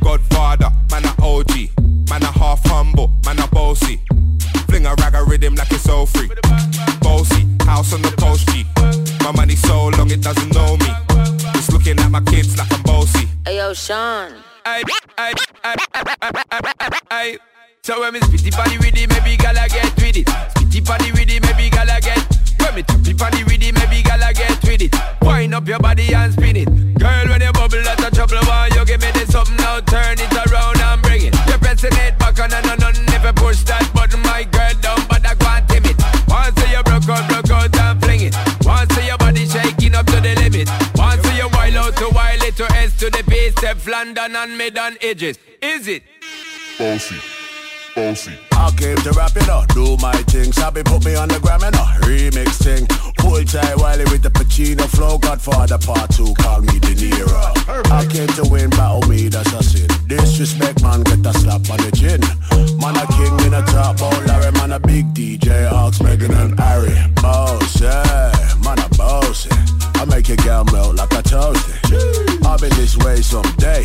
Godfather, 0.00 0.68
man 0.90 1.04
a 1.06 1.14
OG, 1.22 1.70
man 2.08 2.22
a 2.22 2.26
half 2.30 2.60
humble, 2.70 3.08
man 3.24 3.38
a 3.40 3.46
bossy. 3.46 4.00
Fling 4.68 4.86
a 4.86 4.94
rag 4.96 5.14
a 5.16 5.24
rhythm 5.24 5.54
like 5.54 5.70
it's 5.72 5.88
all 5.88 6.06
free. 6.06 6.28
Bossy, 7.02 7.46
house 7.66 7.92
on 7.94 8.00
the 8.02 8.10
post 8.16 8.48
G. 8.50 8.64
My 9.22 9.32
money 9.32 9.56
so 9.56 9.88
long 9.98 10.10
it 10.10 10.22
doesn't 10.22 10.52
know 10.54 10.76
me. 10.78 10.88
It's 11.56 11.70
looking 11.70 11.98
at 11.98 12.10
my 12.10 12.20
kids 12.22 12.56
like 12.56 12.72
I'm 12.72 12.82
bossy. 12.84 13.28
Ayo, 13.44 13.74
Sean. 13.76 14.32
Jordan 44.22 44.36
and 44.36 44.56
Medan 44.58 44.96
edges. 45.02 45.36
Is 45.60 45.88
it? 45.88 46.02
Bossy. 46.78 47.16
Bossy. 47.96 48.38
I 48.52 48.70
came 48.78 48.96
to 48.98 49.10
rap, 49.12 49.34
it 49.36 49.48
up, 49.48 49.66
do 49.74 49.96
my 49.98 50.12
thing. 50.30 50.52
Sabi 50.52 50.82
put 50.84 51.04
me 51.04 51.14
on 51.16 51.28
the 51.28 51.40
gram, 51.40 51.60
and 51.62 51.74
a 51.74 51.86
remix 52.06 52.62
thing. 52.62 52.86
Full 53.20 53.42
tie 53.44 53.74
Wiley 53.74 54.04
with 54.06 54.22
the 54.22 54.30
Pacino 54.30 54.86
flow. 54.94 55.18
Godfather 55.18 55.78
part 55.78 56.10
two, 56.10 56.32
call 56.34 56.60
me 56.60 56.78
De 56.78 56.94
Niro. 56.94 57.90
I 57.90 58.06
came 58.06 58.28
to 58.38 58.48
win, 58.50 58.70
battle 58.70 59.02
me, 59.10 59.26
that's 59.28 59.52
a 59.54 59.62
sin. 59.62 59.88
Disrespect, 60.06 60.80
man, 60.84 61.02
get 61.02 61.26
a 61.26 61.32
slap 61.38 61.68
on 61.70 61.78
the 61.78 61.90
chin. 61.90 62.20
Man, 62.78 62.96
a 62.96 63.04
king 63.08 63.46
in 63.48 63.54
a 63.54 63.62
top, 63.66 63.96
oh 64.00 64.24
Larry, 64.28 64.52
man, 64.52 64.70
a 64.72 64.78
big 64.78 65.12
DJ, 65.14 65.70
Ox, 65.70 66.00
Megan 66.00 66.32
and 66.34 66.58
Harry. 66.60 66.94
Boss, 67.16 67.80
man, 67.80 68.78
a 68.78 68.88
boss, 68.96 69.48
I 69.96 70.04
make 70.04 70.28
your 70.28 70.36
girl 70.38 70.64
melt 70.70 70.94
like 70.94 71.10
a 71.12 71.22
toasty. 71.26 72.46
I'll 72.46 72.58
be 72.58 72.68
this 72.68 72.96
way 72.98 73.20
someday. 73.20 73.84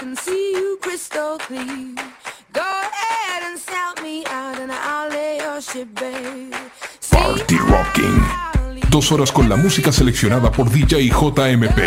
can 0.00 0.14
see 0.24 0.44
you 0.58 0.68
crystal 0.84 1.32
clear. 1.46 1.88
Go 2.60 2.68
ahead 2.86 3.40
and 3.48 3.56
sell 3.70 3.92
me 4.06 4.16
out 4.40 4.56
and 4.62 4.70
I'll 4.90 5.08
lay 5.16 5.34
your 5.44 5.60
ship 5.68 5.88
bay. 6.00 6.24
Party 7.12 7.58
Rocking. 7.72 8.18
Dos 8.90 9.10
horas 9.12 9.32
con 9.32 9.48
la 9.48 9.56
música 9.56 9.90
seleccionada 9.92 10.50
por 10.52 10.70
DJ 10.70 10.94
JMP. 11.20 11.80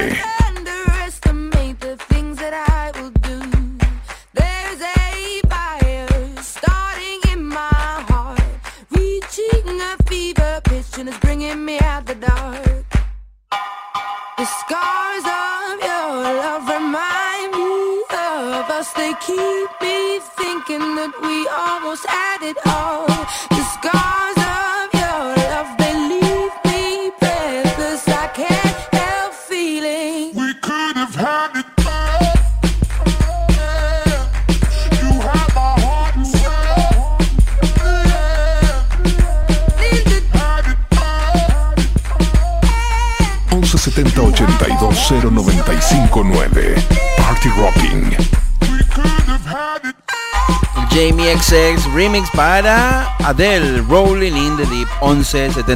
remix 52.02 52.30
para 52.32 53.14
Adele, 53.26 53.80
Rolling 53.88 54.36
in 54.36 54.58
the 54.58 54.66
Deep 54.66 54.88
11 55.04 55.24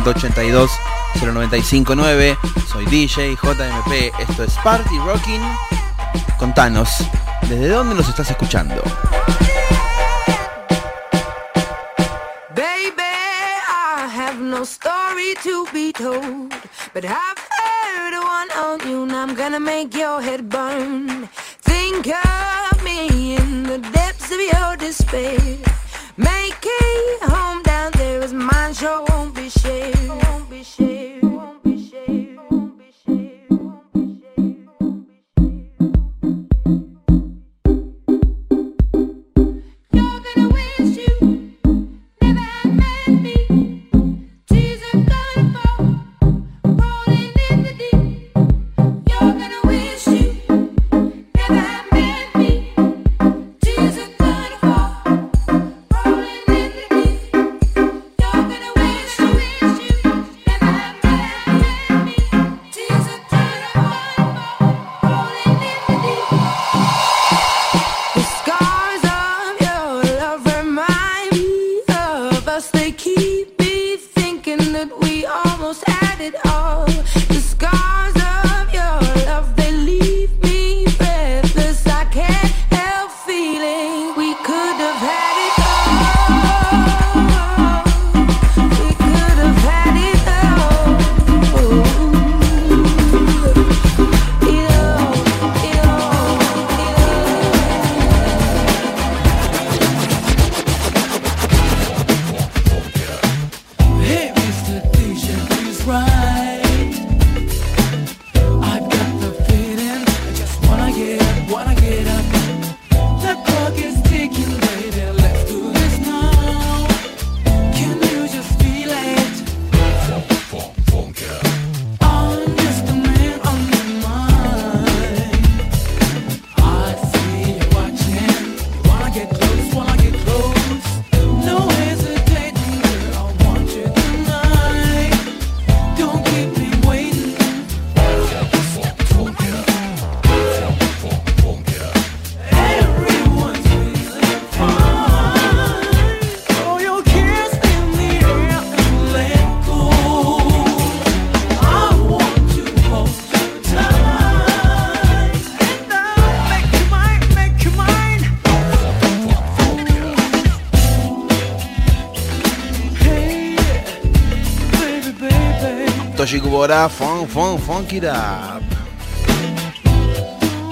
0959. 0.02 2.36
Soy 2.68 2.84
DJ 2.88 3.36
JMP, 3.38 4.12
esto 4.28 4.44
es 4.44 4.56
Party 4.64 4.98
Rocking. 5.06 5.42
Contanos, 6.40 6.90
¿desde 7.44 7.68
dónde 7.70 7.94
nos 7.94 8.10
estás 8.10 8.32
escuchando? 8.32 8.74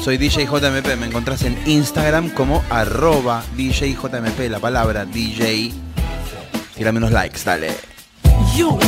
Soy 0.06 0.18
DJ 0.18 0.46
JMP, 0.48 0.96
me 0.98 1.08
encontrás 1.08 1.44
en 1.44 1.58
Instagram 1.66 2.30
como 2.30 2.64
arroba 2.70 3.44
DJ 3.58 3.96
la 4.50 4.60
palabra 4.60 5.04
DJ. 5.04 5.74
Tira 6.78 6.94
menos 6.94 7.12
likes, 7.12 7.40
dale. 7.44 7.76
Yo. 8.56 8.80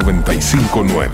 959. 0.00 1.13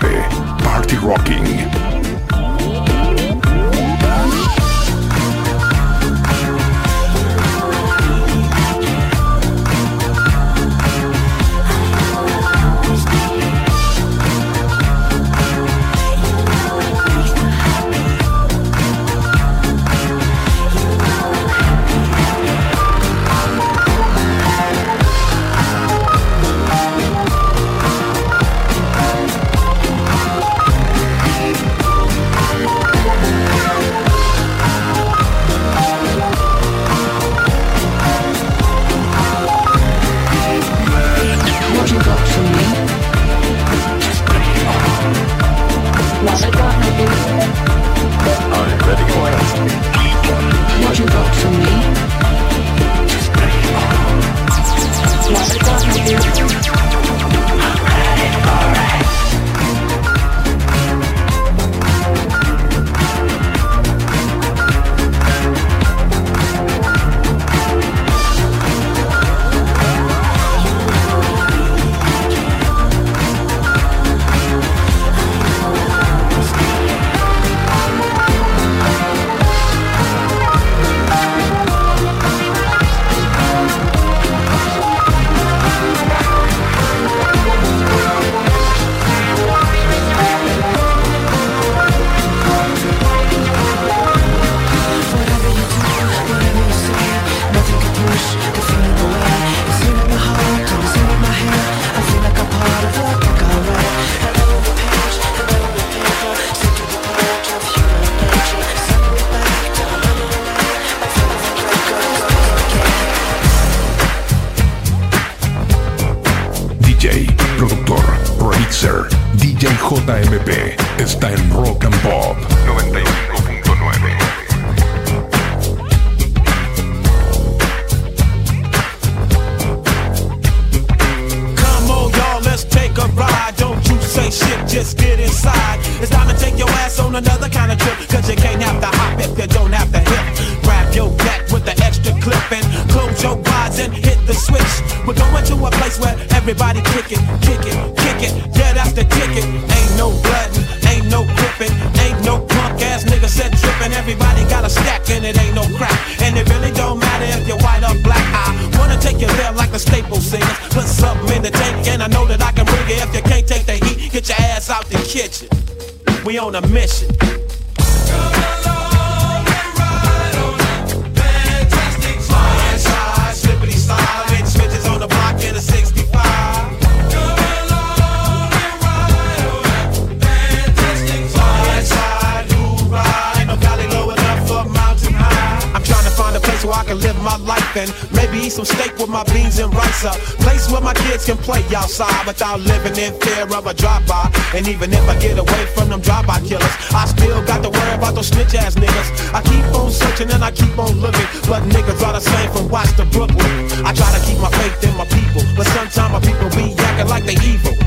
without 192.41 192.59
living 192.73 192.97
in 193.05 193.13
fear 193.21 193.45
of 193.45 193.67
a 193.67 193.73
drive-by. 193.75 194.25
And 194.57 194.67
even 194.67 194.91
if 194.91 195.05
I 195.07 195.15
get 195.19 195.37
away 195.37 195.63
from 195.75 195.89
them 195.89 196.01
drive-by 196.01 196.41
killers, 196.41 196.73
I 196.89 197.05
still 197.05 197.37
got 197.45 197.61
to 197.61 197.69
worry 197.69 197.93
about 197.93 198.15
those 198.15 198.29
snitch-ass 198.33 198.75
niggas. 198.81 199.09
I 199.37 199.41
keep 199.43 199.63
on 199.77 199.91
searching 199.91 200.31
and 200.31 200.43
I 200.43 200.49
keep 200.49 200.73
on 200.79 200.97
looking, 201.05 201.27
but 201.45 201.61
niggas 201.69 202.01
are 202.01 202.13
the 202.17 202.19
same 202.33 202.49
from 202.51 202.67
Watts 202.69 202.93
to 202.93 203.05
Brooklyn. 203.05 203.53
I 203.85 203.93
try 203.93 204.09
to 204.17 204.21
keep 204.25 204.39
my 204.41 204.49
faith 204.57 204.81
in 204.89 204.97
my 204.97 205.05
people, 205.05 205.43
but 205.55 205.67
sometimes 205.67 206.11
my 206.17 206.21
people 206.25 206.49
be 206.57 206.73
acting 206.89 207.09
like 207.13 207.25
they 207.29 207.37
evil. 207.45 207.77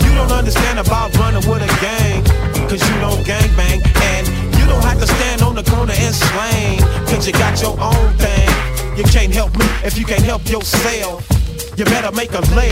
You 0.00 0.10
don't 0.16 0.32
understand 0.32 0.78
about 0.80 1.12
running 1.20 1.44
with 1.44 1.60
a 1.60 1.70
gang, 1.84 2.24
cause 2.72 2.80
you 2.80 2.96
don't 3.04 3.20
gang 3.28 3.48
bang, 3.60 3.84
and 4.08 4.24
you 4.56 4.64
don't 4.72 4.84
have 4.88 5.00
to 5.04 5.06
stand 5.06 5.42
on 5.42 5.54
the 5.54 5.64
corner 5.68 5.92
and 5.92 6.14
slang, 6.14 6.80
cause 7.12 7.26
you 7.26 7.32
got 7.36 7.60
your 7.60 7.76
own 7.76 8.08
thing. 8.16 8.48
You 8.96 9.04
can't 9.04 9.32
help 9.34 9.52
me 9.60 9.66
if 9.84 9.98
you 10.00 10.06
can't 10.06 10.24
help 10.24 10.48
yourself. 10.48 11.28
You 11.76 11.84
better 11.84 12.12
make 12.16 12.32
a 12.32 12.40
leg. 12.56 12.71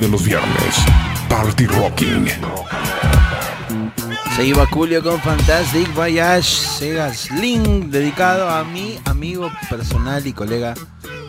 de 0.00 0.08
los 0.08 0.24
viernes. 0.24 0.76
Party 1.28 1.66
Rocking. 1.66 2.26
Se 4.36 4.46
iba 4.46 4.64
Julio 4.66 5.02
con 5.02 5.20
Fantastic 5.20 5.92
Voyage 5.94 6.42
Segas 6.48 7.30
Link, 7.30 7.86
dedicado 7.86 8.48
a 8.48 8.64
mi 8.64 8.98
amigo 9.04 9.50
personal 9.68 10.26
y 10.26 10.32
colega 10.32 10.74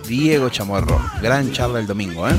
Diego 0.08 0.50
Chamorro. 0.50 1.02
Gran 1.22 1.52
charla 1.52 1.80
el 1.80 1.88
domingo, 1.88 2.28
¿eh? 2.30 2.36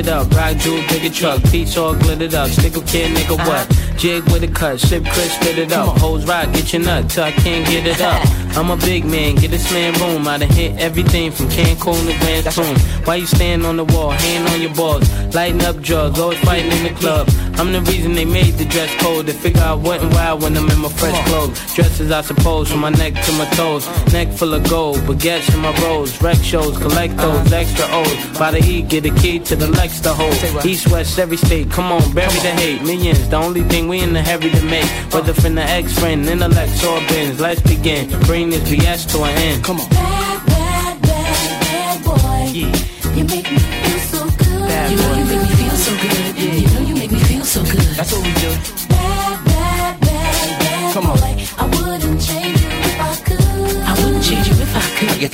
it 0.00 0.08
up. 0.08 0.28
Rock 0.32 0.56
jewel, 0.56 0.82
bigger 0.88 1.14
truck. 1.14 1.40
Beats 1.52 1.76
all 1.76 1.94
glittered 1.94 2.34
up. 2.34 2.48
Stickle 2.48 2.82
kid, 2.82 3.14
nigga, 3.16 3.36
what? 3.38 3.64
Uh-huh. 3.68 3.96
Jig 3.96 4.22
with 4.32 4.42
a 4.42 4.48
cut, 4.48 4.80
sip 4.80 5.04
crisp, 5.04 5.40
spit 5.40 5.58
it 5.58 5.72
up. 5.72 5.96
Hoes 5.98 6.24
rock, 6.26 6.50
get 6.54 6.72
your 6.72 6.82
nut 6.82 7.08
till 7.10 7.24
I 7.24 7.32
can't 7.32 7.66
get 7.68 7.86
it 7.86 8.00
up. 8.00 8.18
I'm 8.56 8.70
a 8.70 8.76
big 8.78 9.04
man, 9.04 9.36
get 9.36 9.50
this 9.50 9.70
man 9.72 9.92
room. 10.00 10.26
I 10.26 10.38
done 10.38 10.48
hit 10.48 10.80
everything 10.80 11.30
from 11.30 11.46
Cancun 11.48 12.00
to 12.06 12.16
Grand 12.18 13.06
Why 13.06 13.16
you 13.16 13.26
stand 13.26 13.64
on 13.66 13.76
the 13.76 13.84
wall, 13.84 14.10
hand 14.10 14.48
on 14.48 14.60
your 14.60 14.74
balls? 14.74 15.04
Lighting 15.34 15.62
up 15.64 15.80
drugs, 15.82 16.18
always 16.18 16.40
fighting 16.40 16.72
in 16.72 16.82
the 16.82 16.98
club. 16.98 17.28
I'm 17.60 17.72
the 17.72 17.82
reason 17.92 18.14
they 18.14 18.24
made 18.24 18.54
the 18.54 18.64
dress 18.64 18.90
code. 19.02 19.26
They 19.26 19.34
figure 19.34 19.60
I 19.60 19.74
went 19.74 20.02
wild 20.14 20.40
when 20.42 20.56
I'm 20.56 20.66
in 20.70 20.80
my 20.80 20.88
fresh 20.88 21.26
clothes. 21.28 21.50
Dresses, 21.74 22.10
I 22.10 22.22
suppose, 22.22 22.70
from 22.70 22.80
my 22.80 22.88
neck 22.88 23.12
to 23.12 23.32
my 23.32 23.44
toes. 23.50 23.86
Neck 24.14 24.28
full 24.32 24.54
of 24.54 24.66
gold, 24.70 24.96
baguettes 25.00 25.52
in 25.54 25.60
my 25.60 25.70
rolls. 25.84 26.22
Rec 26.22 26.38
shows, 26.38 26.78
collect 26.78 27.18
those 27.18 27.36
uh-huh. 27.36 27.54
extra 27.56 27.84
O's. 27.90 28.38
By 28.38 28.52
the 28.52 28.64
E, 28.66 28.80
get 28.80 29.04
a 29.04 29.14
key 29.20 29.40
to 29.40 29.56
the 29.56 29.66
Lex 29.66 30.00
to 30.00 30.14
hold. 30.14 30.64
East, 30.64 30.88
West, 30.88 31.18
every 31.18 31.36
state, 31.36 31.70
come 31.70 31.92
on, 31.92 32.00
bury 32.14 32.32
the 32.46 32.52
hate. 32.62 32.80
Millions, 32.80 33.28
the 33.28 33.36
only 33.36 33.60
thing 33.64 33.88
we 33.88 34.00
in 34.00 34.14
the 34.14 34.22
heavy 34.22 34.48
to 34.50 34.64
make. 34.64 34.86
Whether 35.12 35.34
from 35.34 35.54
the 35.56 35.62
ex 35.62 35.92
friend, 35.98 36.26
intellects 36.26 36.82
or 36.82 36.98
bins. 37.08 37.40
Let's 37.40 37.60
begin, 37.60 38.08
bring 38.20 38.48
this 38.48 38.66
BS 38.70 39.12
to 39.12 39.22
an 39.24 39.36
end. 39.36 39.62
Come 39.64 39.80
on. 39.80 39.99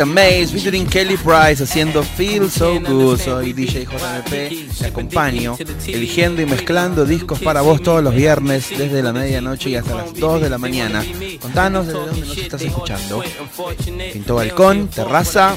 Amaze, 0.02 0.48
featuring 0.48 0.86
Kelly 0.86 1.16
Price 1.16 1.62
haciendo 1.62 2.02
Feel 2.02 2.50
So 2.50 2.78
Good. 2.80 3.18
Soy 3.20 3.52
DJ 3.54 3.86
JMP, 3.86 4.76
te 4.78 4.86
acompaño 4.86 5.56
eligiendo 5.86 6.42
y 6.42 6.46
mezclando 6.46 7.06
discos 7.06 7.38
para 7.40 7.62
vos 7.62 7.82
todos 7.82 8.02
los 8.02 8.14
viernes 8.14 8.68
desde 8.76 9.02
la 9.02 9.12
medianoche 9.12 9.70
y 9.70 9.76
hasta 9.76 9.94
las 9.94 10.14
2 10.14 10.42
de 10.42 10.50
la 10.50 10.58
mañana. 10.58 11.02
Contanos 11.40 11.86
desde 11.86 11.98
dónde 12.00 12.20
nos 12.20 12.38
estás 12.38 12.62
escuchando. 12.62 13.22
Pinto 14.12 14.34
Balcón, 14.34 14.88
Terraza, 14.88 15.56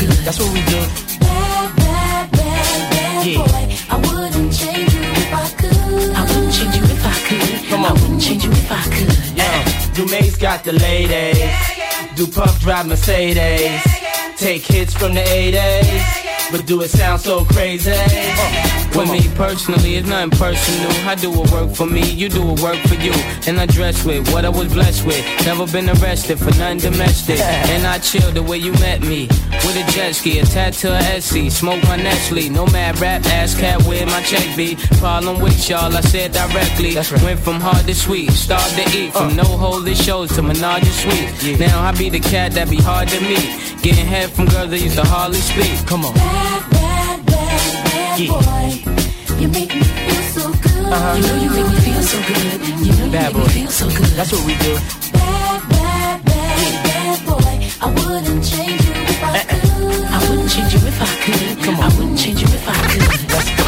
we 0.00 0.06
That's 0.26 0.38
what 0.38 0.52
we 0.52 0.62
do. 0.64 0.80
Bad, 1.20 1.22
bad, 1.76 2.30
bad, 2.32 2.90
bad 2.90 3.26
yeah. 3.26 3.38
boy. 3.38 3.62
I 3.94 3.96
wouldn't 4.06 4.52
change 4.54 4.94
you 4.94 5.04
if 5.22 5.34
I 5.34 5.46
could. 5.60 6.16
I 6.20 6.22
wouldn't 6.28 6.54
change 6.56 6.74
you 6.76 6.84
if 6.94 7.06
I 7.14 7.16
could. 7.26 7.68
Come 7.70 7.84
on. 7.84 7.90
I 7.90 7.92
wouldn't 8.00 8.22
change 8.22 8.44
you 8.44 8.50
if 8.50 8.70
I 8.70 8.82
could. 8.96 9.38
Yeah. 9.40 9.92
Do 9.94 10.06
Mase 10.06 10.36
got 10.36 10.62
the 10.64 10.72
ladies. 10.72 11.10
Yeah, 11.38 11.62
yeah. 11.76 12.14
Do 12.16 12.26
Puff 12.28 12.60
drive 12.60 12.86
Mercedes. 12.86 13.36
Yeah, 13.36 13.96
yeah. 14.02 14.34
Take 14.36 14.62
hits 14.62 14.94
from 14.94 15.14
the 15.14 15.20
80s. 15.22 15.54
Yeah, 15.54 16.24
yeah 16.24 16.27
but 16.50 16.64
do 16.64 16.80
it 16.80 16.88
sound 16.88 17.20
so 17.20 17.44
crazy? 17.44 17.92
Uh, 17.94 19.04
me 19.12 19.20
personally, 19.36 19.94
it's 19.96 20.08
nothing 20.08 20.30
personal. 20.30 20.90
I 21.06 21.14
do 21.14 21.30
what 21.30 21.52
work 21.52 21.72
for 21.76 21.86
me, 21.86 22.02
you 22.02 22.28
do 22.30 22.42
what 22.42 22.60
work 22.60 22.78
for 22.88 22.94
you. 22.96 23.12
And 23.46 23.60
I 23.60 23.66
dress 23.66 24.02
with 24.04 24.32
what 24.32 24.44
I 24.46 24.48
was 24.48 24.72
blessed 24.72 25.04
with. 25.06 25.22
Never 25.44 25.66
been 25.70 25.88
arrested 25.90 26.38
for 26.38 26.46
nothing 26.58 26.78
domestic. 26.78 27.38
And 27.38 27.86
I 27.86 27.98
chill 27.98 28.32
the 28.32 28.42
way 28.42 28.56
you 28.58 28.72
met 28.72 29.02
me. 29.02 29.26
With 29.64 29.76
a 29.76 29.90
jet 29.92 30.12
ski, 30.14 30.38
a 30.40 30.46
tattoo, 30.46 30.96
SC. 31.20 31.48
Smoke 31.50 31.82
my 31.84 31.96
Nestle. 31.96 32.48
No 32.48 32.66
mad 32.68 32.98
rap, 32.98 33.24
ass 33.26 33.54
cat, 33.54 33.80
where 33.82 34.04
my 34.06 34.20
check 34.22 34.44
be? 34.56 34.74
Problem 34.98 35.40
with 35.40 35.68
y'all, 35.68 35.94
I 35.94 36.00
said 36.00 36.32
directly. 36.32 36.96
Right. 36.96 37.22
Went 37.22 37.40
from 37.40 37.60
hard 37.60 37.86
to 37.86 37.94
sweet, 37.94 38.30
start 38.32 38.68
to 38.70 38.98
eat. 38.98 39.12
From 39.12 39.28
uh. 39.30 39.34
no 39.42 39.44
holy 39.44 39.94
shows 39.94 40.30
to 40.36 40.42
menage 40.42 40.88
sweet. 40.88 41.28
Yeah. 41.60 41.66
Now 41.68 41.82
I 41.82 41.92
be 41.96 42.08
the 42.10 42.20
cat 42.20 42.52
that 42.52 42.68
be 42.70 42.76
hard 42.76 43.08
to 43.10 43.20
meet. 43.20 43.44
Getting 43.82 44.06
head 44.06 44.30
from 44.30 44.46
girls 44.46 44.70
that 44.70 44.78
used 44.80 44.96
to 44.96 45.04
hardly 45.06 45.38
speak. 45.38 45.86
Come 45.86 46.04
on. 46.04 46.37
You 48.18 48.26
know 51.26 51.34
you 51.42 51.48
make 51.48 51.66
me 51.66 51.72
feel 51.80 52.02
so 52.02 52.18
good. 52.22 52.60
You 52.84 52.92
know 52.98 53.08
bad 53.12 53.28
you 53.32 53.38
make 53.38 53.38
boy. 53.38 53.40
me 53.40 53.46
feel 53.60 53.70
so 53.70 53.86
good. 53.88 54.12
That's 54.16 54.32
what 54.32 54.44
we 54.46 54.54
do. 54.56 54.74
Bad, 55.12 55.60
bad, 55.70 56.20
bad, 56.24 56.72
bad 56.84 57.18
boy. 57.26 57.54
I 57.80 57.84
wouldn't 57.90 58.44
change 58.44 58.82
you 58.84 58.92
if 58.92 59.22
I 59.22 59.24
uh-uh. 59.38 59.46
could. 59.46 60.04
I 60.04 60.06
wouldn't 60.30 60.48
change 60.50 60.72
you 60.74 60.80
if 60.86 61.00
I 61.00 61.04
could. 61.24 61.56
Come 61.64 61.76
on. 61.76 61.82
I 61.82 61.84
wouldn't 61.98 62.18
change 62.18 62.40
you 62.42 62.48
if 62.48 62.68
I 62.68 62.72
could. 62.86 63.06
Let's 63.32 63.50
go. 63.56 63.67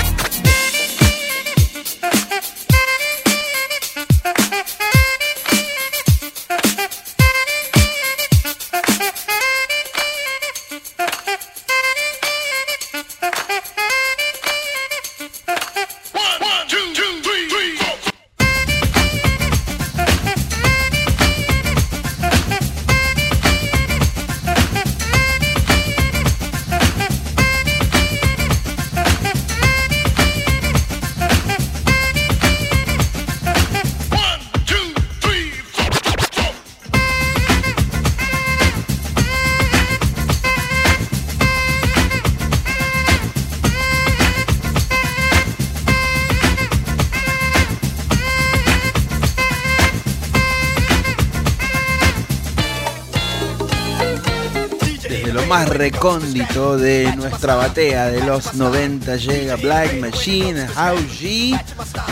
recóndito 55.91 56.77
de 56.77 57.15
nuestra 57.17 57.57
batea 57.57 58.07
de 58.11 58.21
los 58.25 58.55
90 58.55 59.17
llega 59.17 59.57
Black 59.57 59.95
Machine, 60.01 60.63
How 60.77 60.97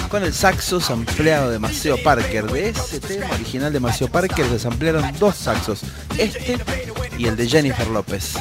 con 0.09 0.25
el 0.25 0.35
saxo 0.35 0.81
sampleado 0.81 1.51
de 1.51 1.59
Maceo 1.59 2.03
Parker. 2.03 2.47
De 2.51 2.71
ese 2.71 2.99
tema 3.01 3.27
original 3.35 3.73
de 3.73 3.81
Maceo 3.81 4.09
Parker 4.09 4.47
se 4.49 4.59
samplearon 4.59 5.05
dos 5.19 5.37
saxos, 5.37 5.83
este 6.19 6.59
y 7.19 7.27
el 7.27 7.37
de 7.37 7.47
Jennifer 7.49 7.87
López. 7.89 8.35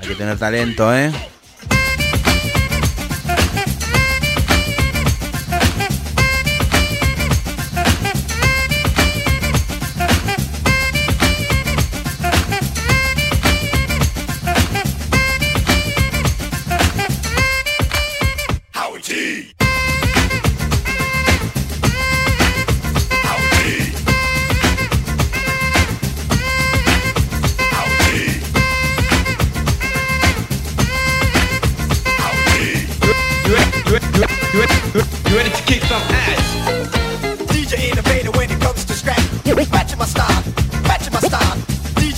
Hay 0.00 0.08
que 0.08 0.14
tener 0.14 0.38
talento, 0.38 0.94
¿eh? 0.96 1.12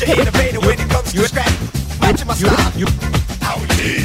such 0.07 0.18
an 0.18 0.20
innovator 0.20 0.61
when 0.61 0.78
it 0.80 0.88
comes 0.90 1.12
to 1.12 1.18
scrap. 1.28 1.46
Matching 2.00 2.26
my 2.26 2.34
style. 2.34 2.80
Outdated. 3.42 4.01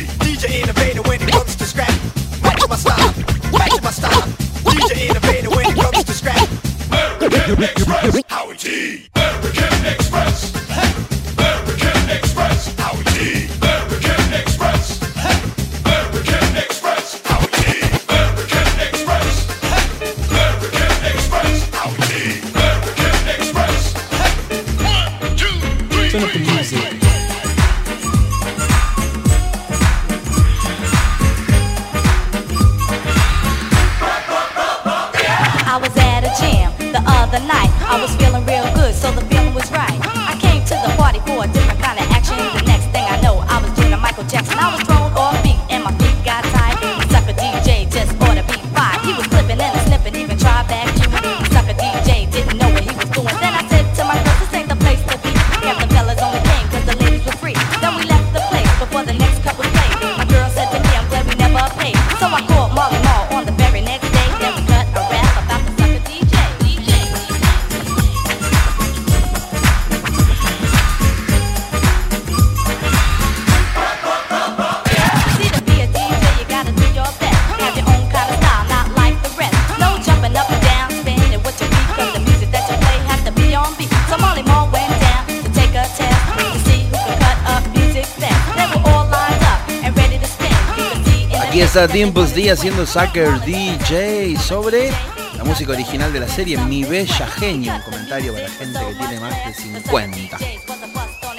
tiempos 91.86 92.34
Dimples 92.34 92.34
D 92.34 92.49
haciendo 92.51 92.88
Sucker 92.88 93.39
DJ 93.45 94.36
sobre 94.38 94.89
la 95.38 95.43
música 95.43 95.73
original 95.73 96.11
de 96.11 96.19
la 96.21 96.28
serie 96.28 96.57
Mi 96.57 96.84
Bella 96.84 97.28
Genio. 97.28 97.75
Un 97.75 97.82
comentario 97.82 98.34
para 98.34 98.47
la 98.47 98.49
gente 98.53 98.80
que 98.80 98.93
tiene 98.95 99.19
más 99.19 99.45
de 99.45 99.53
50. 99.53 100.38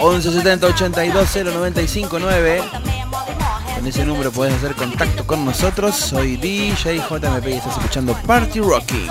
1170 0.05 0.67
82 0.69 1.29
9 2.21 2.63
Con 3.75 3.87
ese 3.89 4.05
número 4.05 4.31
puedes 4.31 4.55
hacer 4.55 4.77
contacto 4.77 5.27
con 5.27 5.45
nosotros. 5.45 5.97
Soy 5.97 6.37
DJ 6.37 6.99
JMP 6.99 7.49
y 7.49 7.53
estás 7.55 7.77
escuchando 7.77 8.15
Party 8.27 8.61
Rocking. 8.61 9.09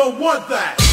don't 0.00 0.18
want 0.18 0.48
that. 0.48 0.89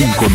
5 0.00 0.29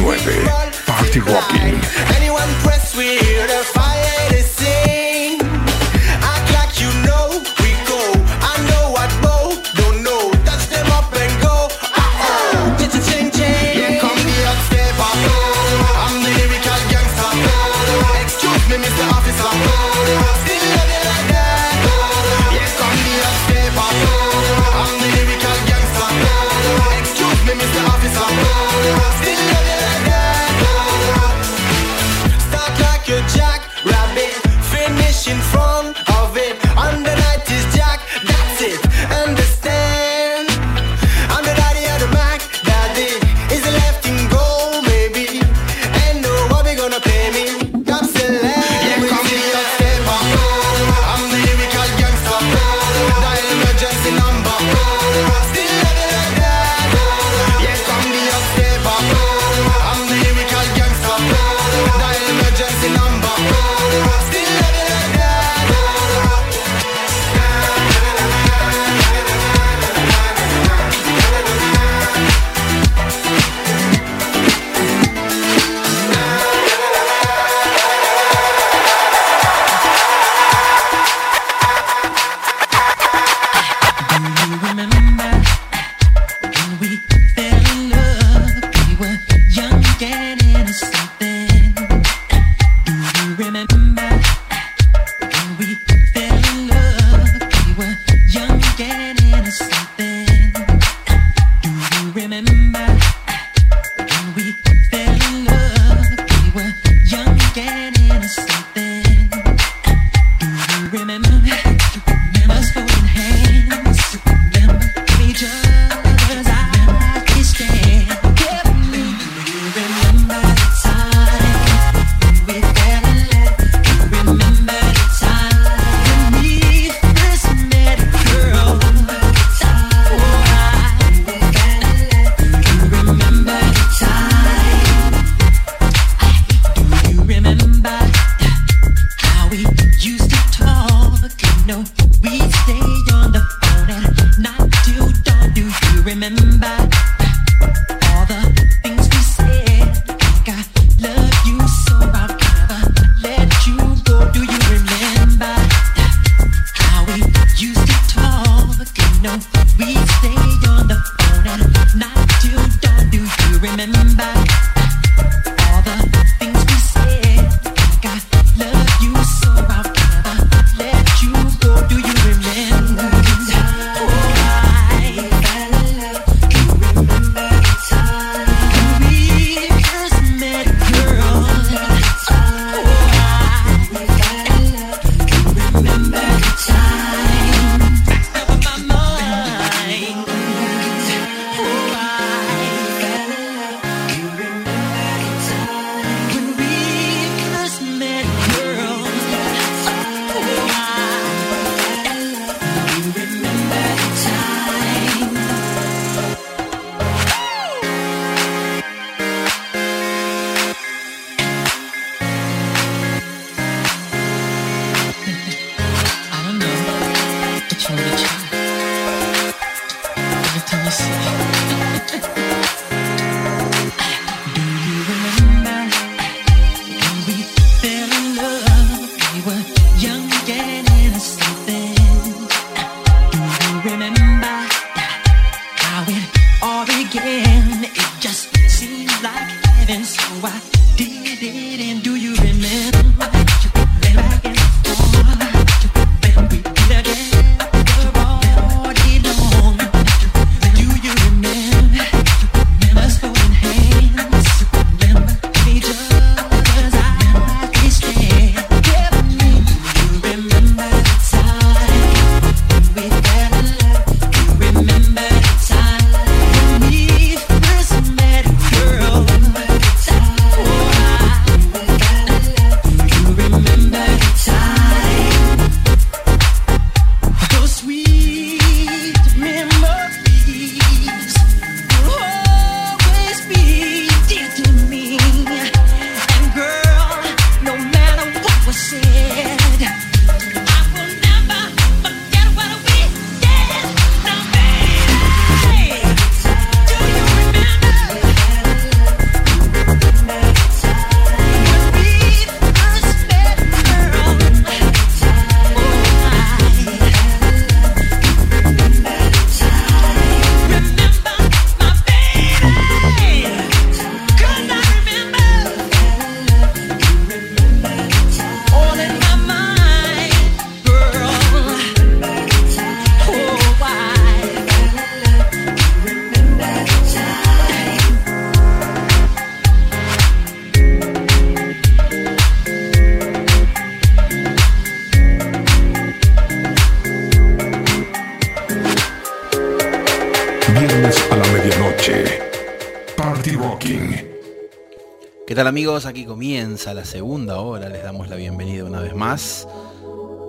amigos? 345.67 346.05
Aquí 346.05 346.25
comienza 346.25 346.93
la 346.93 347.05
segunda 347.05 347.59
hora, 347.59 347.89
les 347.89 348.03
damos 348.03 348.29
la 348.29 348.35
bienvenida 348.35 348.83
una 348.85 348.99
vez 348.99 349.15
más. 349.15 349.67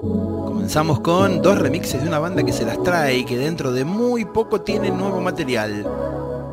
Comenzamos 0.03 1.01
con 1.01 1.41
dos 1.43 1.59
remixes 1.59 2.03
de 2.03 2.09
una 2.09 2.19
banda 2.19 2.43
que 2.45 2.53
se 2.53 2.65
las 2.65 2.83
trae 2.83 3.19
y 3.19 3.25
que 3.25 3.37
dentro 3.39 3.73
de 3.73 3.85
muy 3.85 4.25
poco 4.25 4.61
tiene 4.61 4.91
nuevo 4.91 5.21
material. 5.21 5.85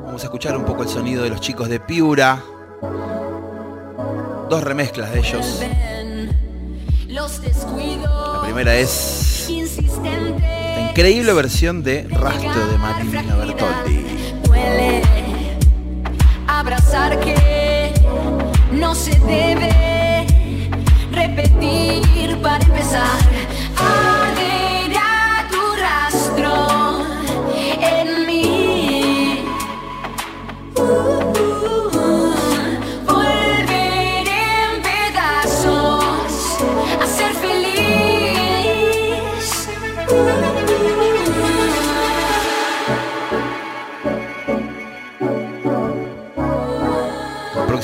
Vamos 0.06 0.22
a 0.22 0.26
escuchar 0.26 0.56
un 0.58 0.64
poco 0.66 0.84
el 0.84 0.90
sonido 0.90 1.24
de 1.24 1.30
los 1.30 1.42
chicos 1.42 1.68
de 1.70 1.80
Piura. 1.80 2.42
Dos 4.50 4.64
remezclas 4.64 5.12
de 5.12 5.20
ellos. 5.20 5.62
La 7.08 8.42
primera 8.44 8.76
es 8.76 9.46
la 10.02 10.90
increíble 10.90 11.34
versión 11.34 11.84
de 11.84 12.08
Rastro 12.10 12.68
de 12.68 12.78
Marina 12.78 13.36
Bertoldi. 13.36 14.06
Abrazar 16.48 17.20
que 17.20 17.34
no 18.96 19.00
se 19.00 19.16
debe 19.22 20.28
repetir 21.12 22.38
para 22.44 22.64
empezar. 22.64 23.33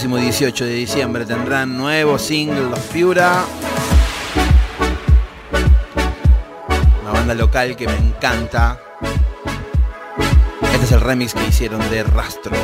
18 0.08 0.64
de 0.66 0.74
diciembre 0.74 1.26
tendrán 1.26 1.78
nuevo 1.78 2.18
single 2.18 2.62
Los 2.70 2.80
Fura 2.80 3.44
Una 7.04 7.12
banda 7.12 7.34
local 7.36 7.76
que 7.76 7.86
me 7.86 7.98
encanta. 7.98 8.80
Este 10.72 10.86
es 10.86 10.92
el 10.94 11.02
remix 11.02 11.34
que 11.34 11.46
hicieron 11.46 11.82
de 11.90 12.04
Rastro. 12.04 12.56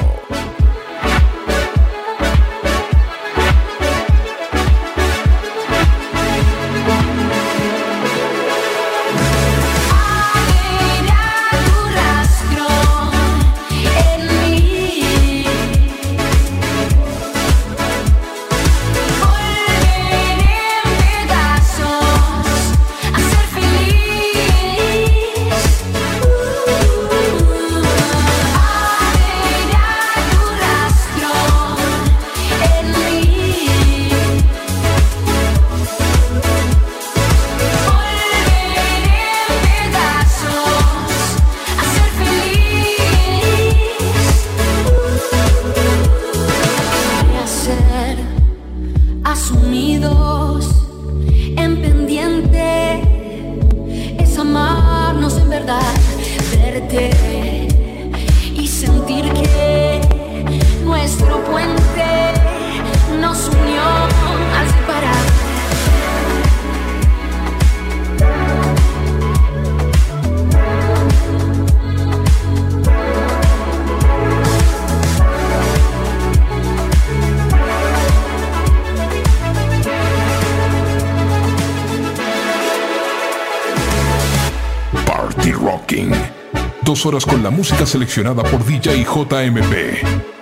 horas 87.03 87.25
con 87.25 87.43
la 87.43 87.49
música 87.49 87.85
seleccionada 87.85 88.43
por 88.43 88.63
DJ 88.63 89.03
JMP. 89.03 90.34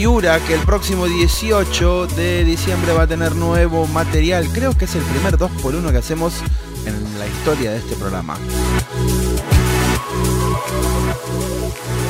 Piura, 0.00 0.40
que 0.40 0.54
el 0.54 0.60
próximo 0.62 1.04
18 1.04 2.06
de 2.06 2.42
diciembre 2.44 2.94
va 2.94 3.02
a 3.02 3.06
tener 3.06 3.34
nuevo 3.36 3.86
material. 3.88 4.48
Creo 4.50 4.72
que 4.72 4.86
es 4.86 4.94
el 4.94 5.02
primer 5.02 5.36
2x1 5.36 5.90
que 5.90 5.98
hacemos 5.98 6.32
en 6.86 7.18
la 7.18 7.26
historia 7.26 7.72
de 7.72 7.76
este 7.76 7.96
programa. 7.96 8.38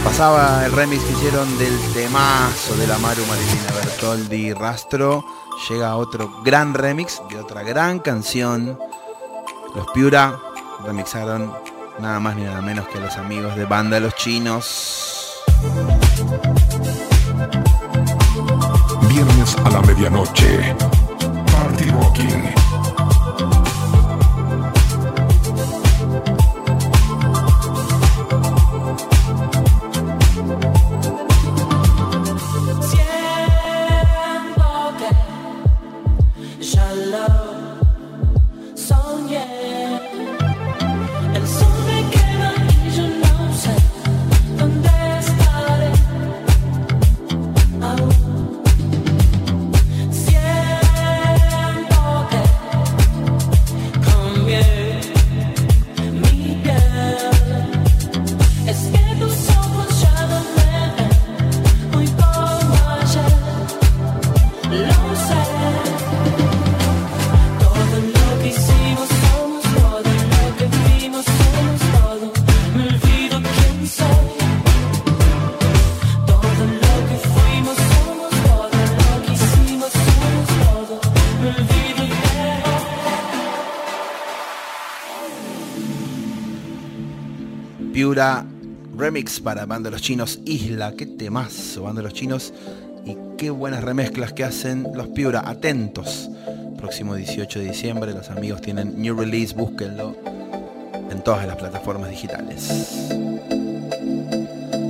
Pasaba 0.04 0.66
el 0.66 0.70
remix 0.70 1.02
que 1.02 1.12
hicieron 1.14 1.58
del 1.58 1.76
temazo 1.92 2.76
de 2.76 2.86
la 2.86 2.96
Maru 2.98 3.26
Marilina 3.26 3.72
Bertoldi 3.82 4.52
Rastro. 4.52 5.24
Llega 5.68 5.96
otro 5.96 6.42
gran 6.44 6.74
remix 6.74 7.20
de 7.28 7.40
otra 7.40 7.64
gran 7.64 7.98
canción. 7.98 8.78
Los 9.74 9.88
Piura 9.88 10.38
remixaron 10.86 11.52
nada 11.98 12.20
más 12.20 12.36
ni 12.36 12.44
nada 12.44 12.60
menos 12.60 12.86
que 12.86 13.00
los 13.00 13.16
amigos 13.16 13.56
de 13.56 13.64
Banda 13.64 13.96
de 13.96 14.02
Los 14.02 14.14
Chinos. 14.14 15.16
viernes 19.24 19.54
a 19.64 19.70
la 19.70 19.80
medianoche. 19.82 20.74
Party 21.52 21.90
Rocking. 21.90 22.59
para 89.44 89.66
Banda 89.66 89.90
los 89.90 90.00
Chinos 90.00 90.40
Isla. 90.46 90.94
Qué 90.96 91.04
temazo, 91.04 91.82
Banda 91.82 92.00
de 92.00 92.04
los 92.04 92.14
Chinos. 92.14 92.54
Y 93.04 93.16
qué 93.36 93.50
buenas 93.50 93.84
remezclas 93.84 94.32
que 94.32 94.44
hacen 94.44 94.88
los 94.94 95.08
Piura. 95.08 95.42
Atentos. 95.46 96.30
Próximo 96.78 97.14
18 97.14 97.58
de 97.58 97.64
diciembre, 97.66 98.12
los 98.14 98.30
amigos 98.30 98.62
tienen 98.62 98.98
new 99.00 99.14
release. 99.14 99.54
Búsquenlo 99.54 100.16
en 101.10 101.22
todas 101.22 101.46
las 101.46 101.56
plataformas 101.56 102.08
digitales. 102.08 103.08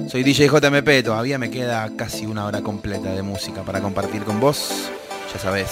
Soy 0.09 0.23
DJ 0.23 0.47
JMP, 0.49 1.05
todavía 1.05 1.39
me 1.39 1.51
queda 1.51 1.91
casi 1.97 2.27
una 2.27 2.45
hora 2.47 2.63
completa 2.63 3.13
de 3.13 3.23
música 3.23 3.63
para 3.65 3.81
compartir 3.81 4.23
con 4.23 4.39
vos. 4.39 4.91
Ya 5.33 5.41
sabés, 5.41 5.71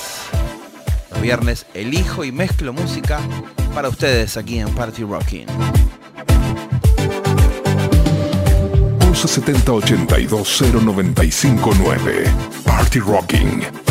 los 1.12 1.20
viernes 1.20 1.66
elijo 1.74 2.24
y 2.24 2.32
mezclo 2.32 2.72
música 2.72 3.20
para 3.74 3.88
ustedes 3.88 4.36
aquí 4.36 4.59
en 4.59 4.68
Party 4.74 5.02
Rocking. 5.04 5.46
1170 9.20 10.78
95 10.92 11.74
9 11.82 12.62
Party 12.62 13.00
Rocking 13.00 13.86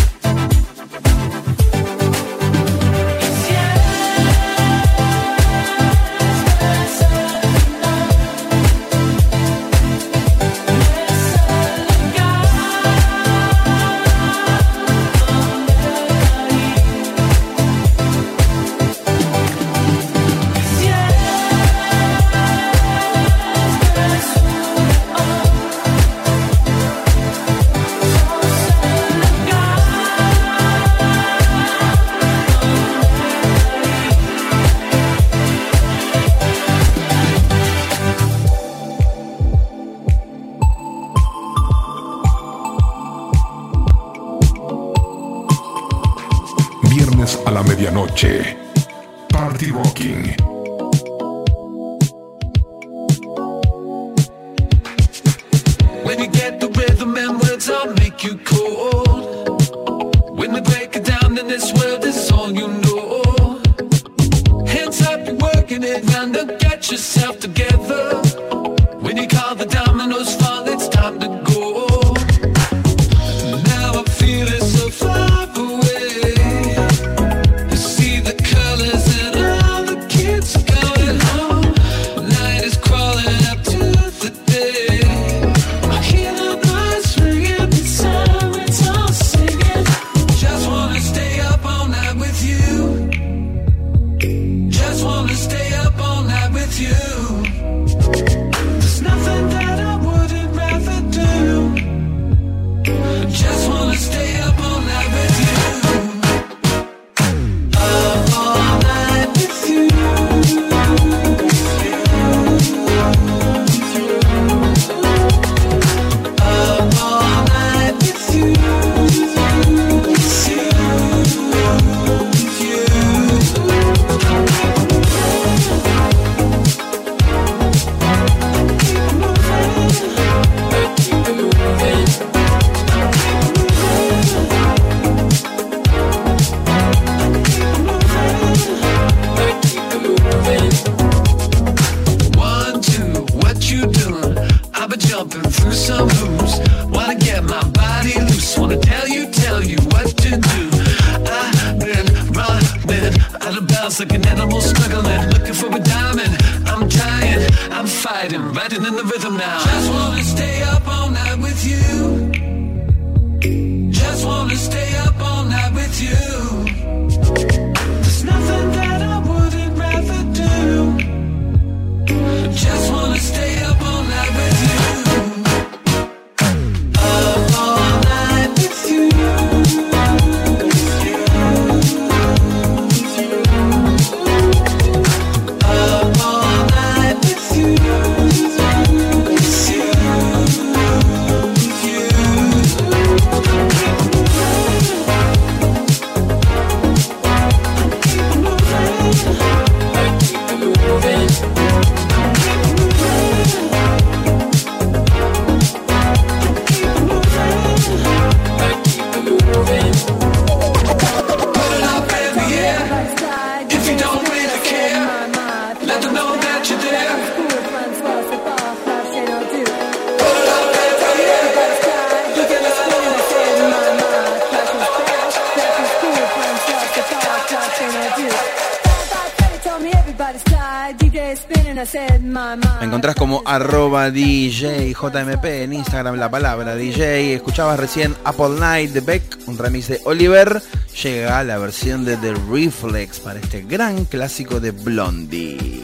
JMP, 235.06 235.64
en 235.64 235.74
Instagram 235.74 236.16
la 236.16 236.30
palabra 236.30 236.76
DJ. 236.76 237.36
Escuchabas 237.36 237.80
recién 237.80 238.16
Apple 238.24 238.50
Night 238.60 238.92
de 238.92 239.02
Beck, 239.02 239.38
un 239.46 239.58
remix 239.58 239.88
de 239.90 240.02
Oliver. 240.06 240.62
Llega 241.04 241.44
la 241.44 241.58
versión 241.60 242.04
de 242.04 242.18
The 242.18 242.34
Reflex 242.50 243.20
para 243.20 243.40
este 243.40 243.62
gran 243.62 244.06
clásico 244.06 244.60
de 244.60 244.72
Blondie. 244.72 245.84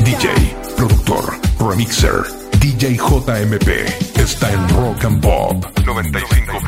DJ, 0.00 0.28
productor, 0.76 1.34
remixer, 1.70 2.14
DJ 2.60 2.96
JMP, 2.96 3.68
está 4.18 4.52
en 4.52 4.68
Rock 4.70 5.04
and 5.04 5.22
Pop. 5.22 5.64
95. 5.86 6.58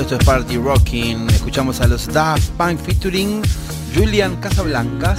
esto 0.00 0.16
es 0.16 0.24
Party 0.24 0.58
Rocking. 0.58 1.28
Escuchamos 1.30 1.80
a 1.80 1.86
los 1.86 2.06
Daft 2.12 2.50
Punk 2.58 2.78
featuring 2.80 3.40
Julian 3.94 4.36
Casablancas, 4.40 5.18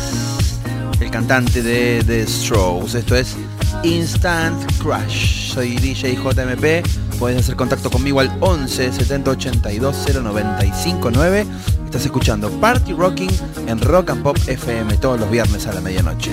el 0.99 1.09
cantante 1.09 1.63
de 1.63 2.03
The 2.05 2.27
Strokes. 2.27 2.95
Esto 2.97 3.15
es 3.15 3.35
Instant 3.83 4.61
Crush. 4.77 5.51
Soy 5.53 5.75
DJ 5.77 6.15
JMP. 6.17 6.85
Puedes 7.17 7.39
hacer 7.41 7.55
contacto 7.55 7.89
conmigo 7.89 8.19
al 8.19 8.31
11 8.39 8.93
70 8.93 9.31
82 9.31 9.95
0959. 10.23 11.45
Estás 11.85 12.05
escuchando 12.05 12.49
Party 12.61 12.93
Rocking 12.93 13.31
en 13.65 13.81
Rock 13.81 14.11
and 14.11 14.21
Pop 14.21 14.37
FM 14.45 14.95
todos 14.97 15.19
los 15.19 15.31
viernes 15.31 15.65
a 15.65 15.73
la 15.73 15.81
medianoche. 15.81 16.31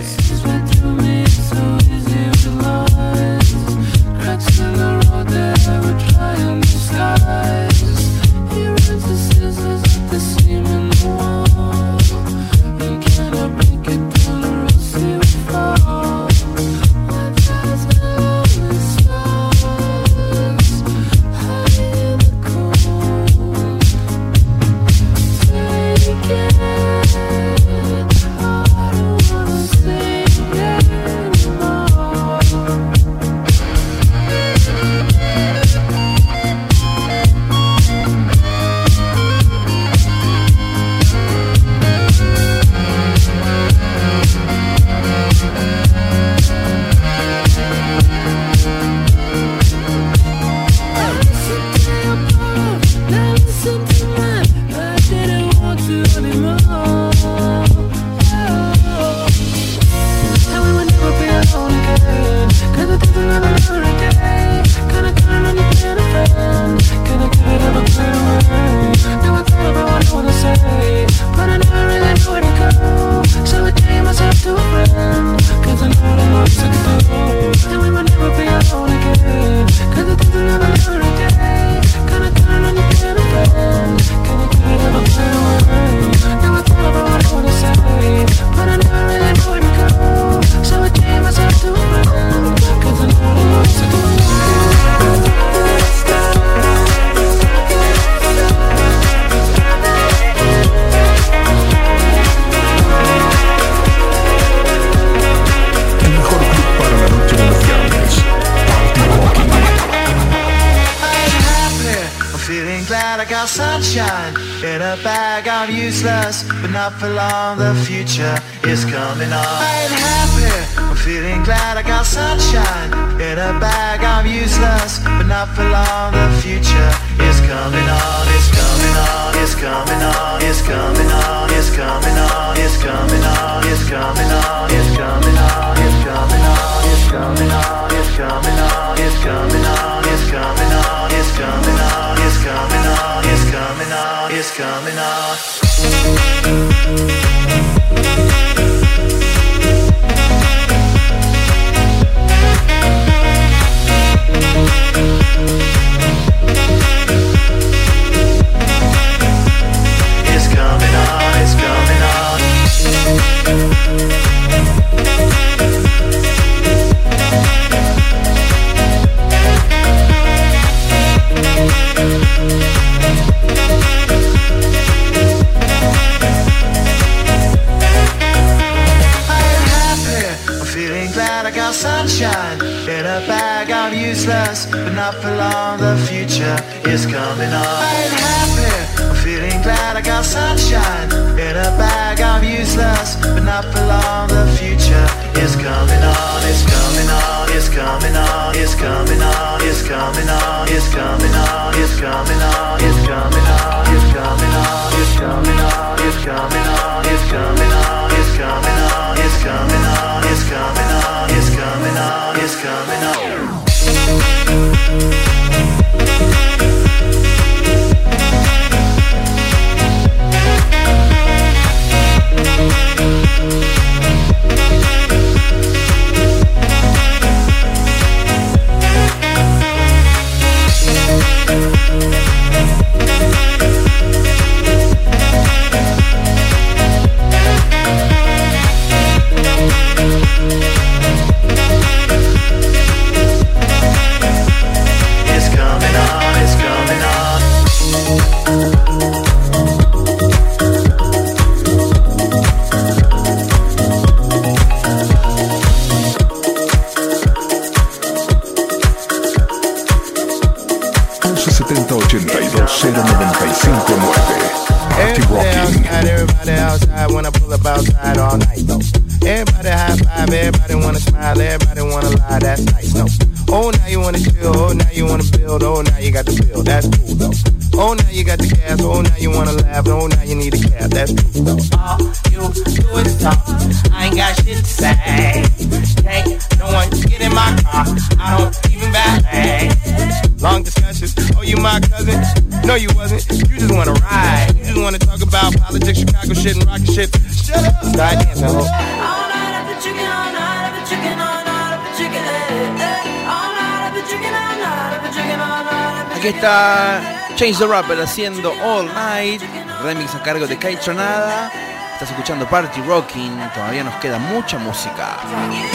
Change 307.36 307.58
the 307.58 307.66
Rapper 307.66 307.96
haciendo 307.98 308.52
All 308.62 308.84
Night, 308.84 309.40
remix 309.82 310.14
a 310.14 310.22
cargo 310.22 310.46
de 310.46 310.58
Kai 310.58 310.78
Nada. 310.94 311.50
Estás 311.94 312.10
escuchando 312.10 312.46
Party 312.50 312.82
Rocking, 312.82 313.34
todavía 313.54 313.82
nos 313.82 313.94
queda 313.94 314.18
mucha 314.18 314.58
música. 314.58 315.16
Party 315.16 315.70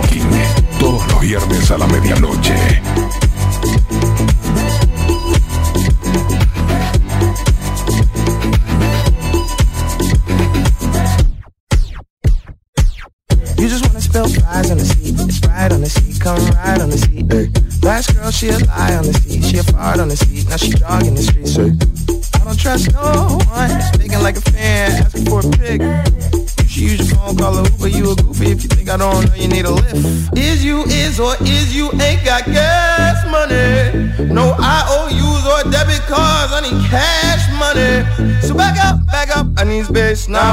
Rocking, 0.00 0.28
todos 0.78 1.08
los 1.08 1.20
viernes 1.22 1.70
a 1.72 1.78
la 1.78 1.88
medianoche. 1.88 2.80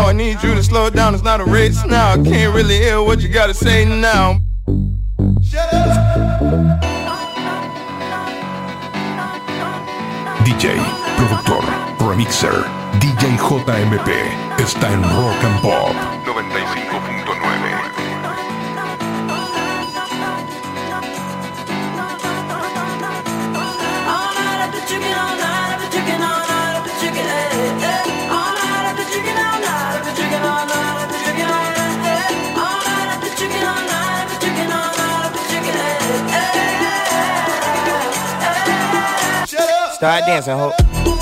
I 0.10 0.12
need 0.12 0.42
you 0.42 0.56
to 0.56 0.64
slow 0.64 0.90
down, 0.90 1.14
it's 1.14 1.24
not 1.24 1.40
a 1.40 1.46
race 1.46 1.86
now 1.86 2.14
I 2.14 2.16
can't 2.16 2.56
really 2.56 2.78
hear 2.80 3.00
what 3.04 3.22
you 3.22 3.30
gotta 3.30 3.54
say 3.54 3.86
now 3.86 4.40
Shut 5.44 5.72
up 5.72 6.82
DJ, 10.44 10.80
productor, 11.16 11.62
remixer, 12.00 12.64
DJ 13.00 13.38
JMP 13.38 14.60
está 14.60 14.90
en 14.92 15.04
Rock 15.04 15.44
and 15.44 15.62
Pop 15.62 16.19
Start 40.00 40.24
dancing, 40.26 40.56
ho. 40.58 41.19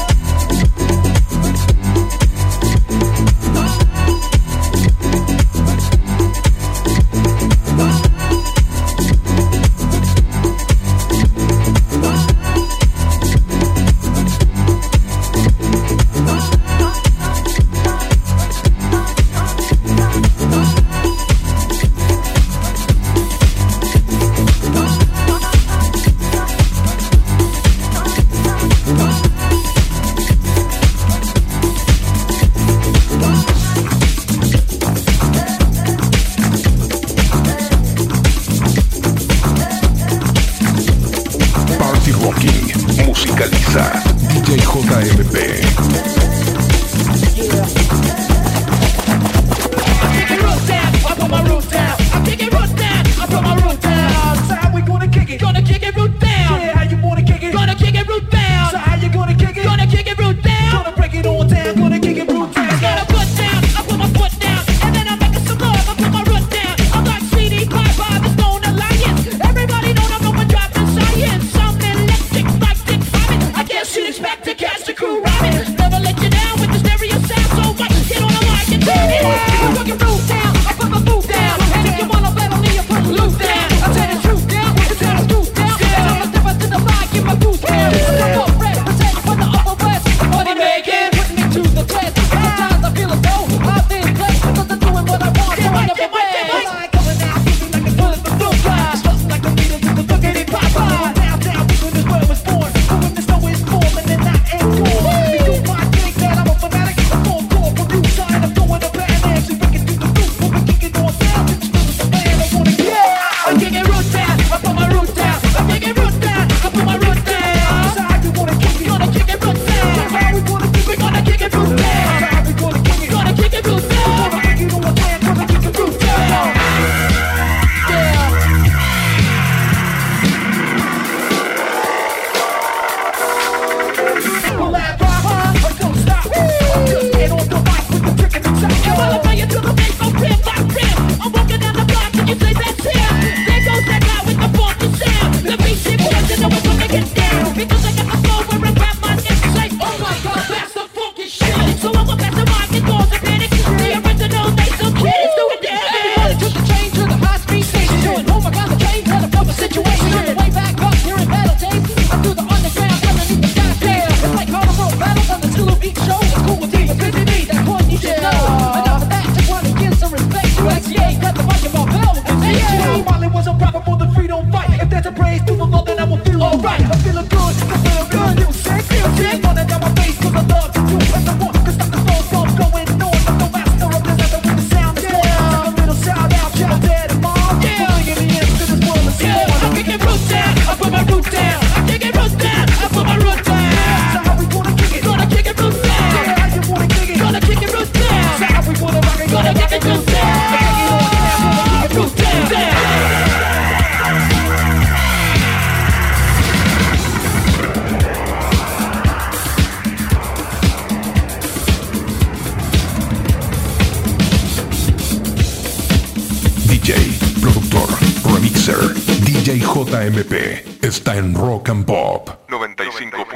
DJ, 216.90 216.94
productor, 217.42 217.90
remixer, 218.34 218.78
DJ 219.26 219.60
JMP, 219.60 220.88
está 220.88 221.18
en 221.18 221.36
Rock 221.36 221.68
and 221.68 221.86
Pop 221.86 222.30
95.9 222.48 223.28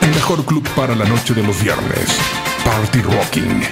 El 0.00 0.10
mejor 0.10 0.44
club 0.44 0.68
para 0.74 0.96
la 0.96 1.04
noche 1.04 1.32
de 1.32 1.44
los 1.44 1.62
viernes. 1.62 2.18
Party 2.64 3.02
Rocking. 3.02 3.62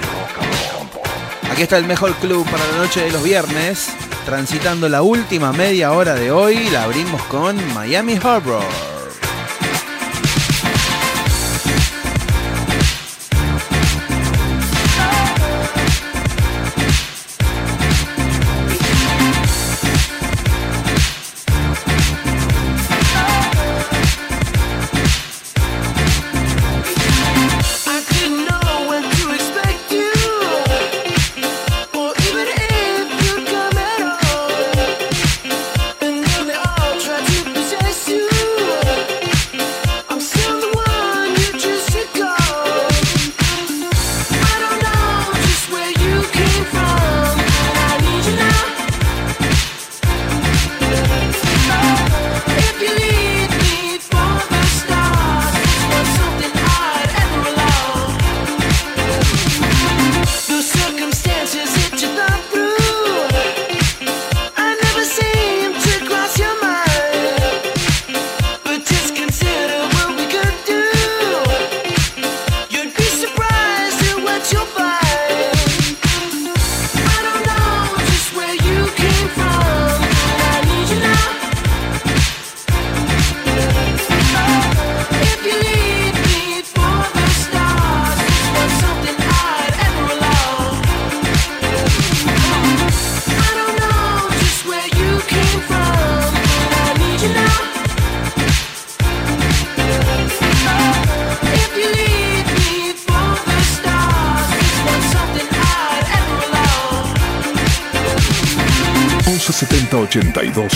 Aquí 1.51 1.61
está 1.63 1.77
el 1.77 1.83
mejor 1.87 2.13
club 2.15 2.49
para 2.49 2.65
la 2.71 2.77
noche 2.77 3.01
de 3.01 3.11
los 3.11 3.21
viernes. 3.21 3.89
Transitando 4.25 4.87
la 4.87 5.01
última 5.01 5.51
media 5.51 5.91
hora 5.91 6.13
de 6.13 6.31
hoy, 6.31 6.69
la 6.69 6.83
abrimos 6.83 7.21
con 7.23 7.57
Miami 7.73 8.13
Harbor. 8.23 8.63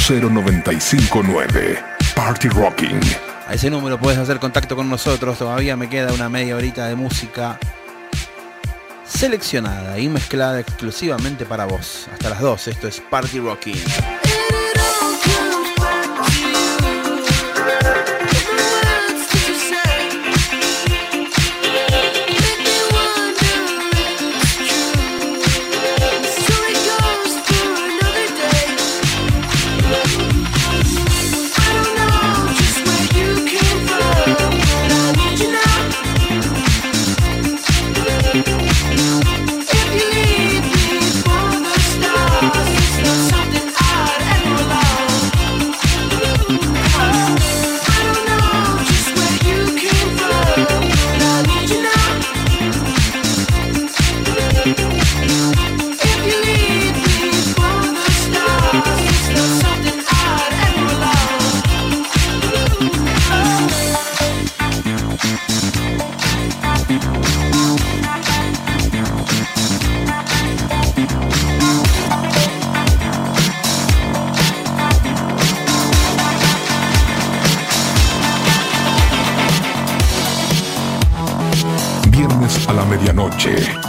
0959 0.08 1.84
Party 2.16 2.48
Rocking. 2.50 3.00
A 3.48 3.56
ese 3.56 3.72
número 3.72 3.98
puedes 3.98 4.20
hacer 4.20 4.38
contacto 4.38 4.76
con 4.76 4.88
nosotros. 4.88 5.36
Todavía 5.40 5.76
me 5.78 5.90
queda 5.90 6.14
una 6.14 6.30
media 6.30 6.56
horita 6.56 6.86
de 6.86 6.94
música 6.94 7.58
seleccionada 9.04 9.98
y 9.98 10.08
mezclada 10.08 10.60
exclusivamente 10.60 11.46
para 11.48 11.66
vos. 11.66 12.08
Hasta 12.14 12.30
las 12.30 12.40
2. 12.42 12.68
Esto 12.68 12.88
es 12.88 13.00
Party 13.02 13.40
Rocking. 13.40 13.82
Norte. 83.46 83.85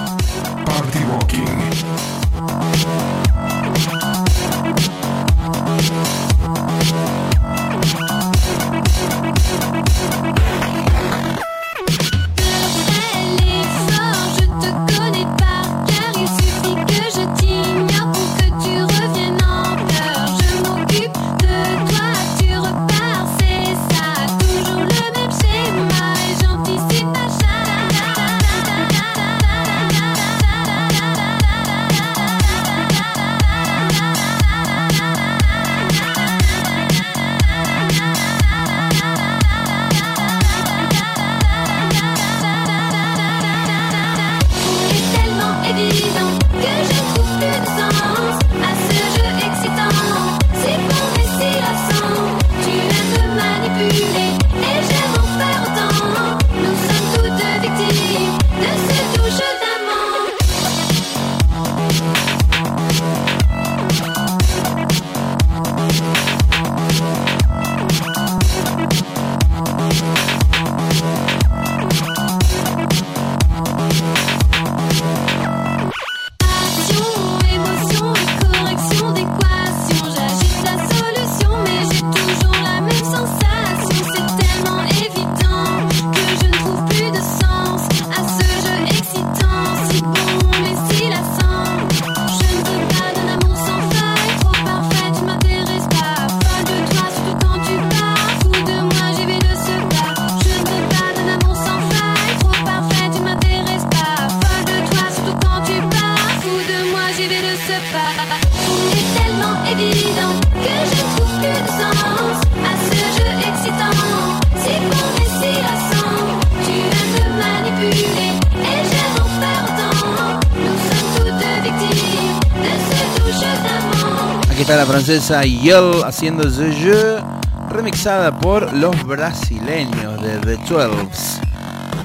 esa 125.08 125.42
Yell 125.42 126.02
haciendo 126.04 126.50
The 126.50 127.22
remixada 127.70 128.36
por 128.38 128.72
los 128.72 129.02
brasileños 129.04 130.20
de 130.22 130.38
The 130.38 130.56
Twelves, 130.64 131.38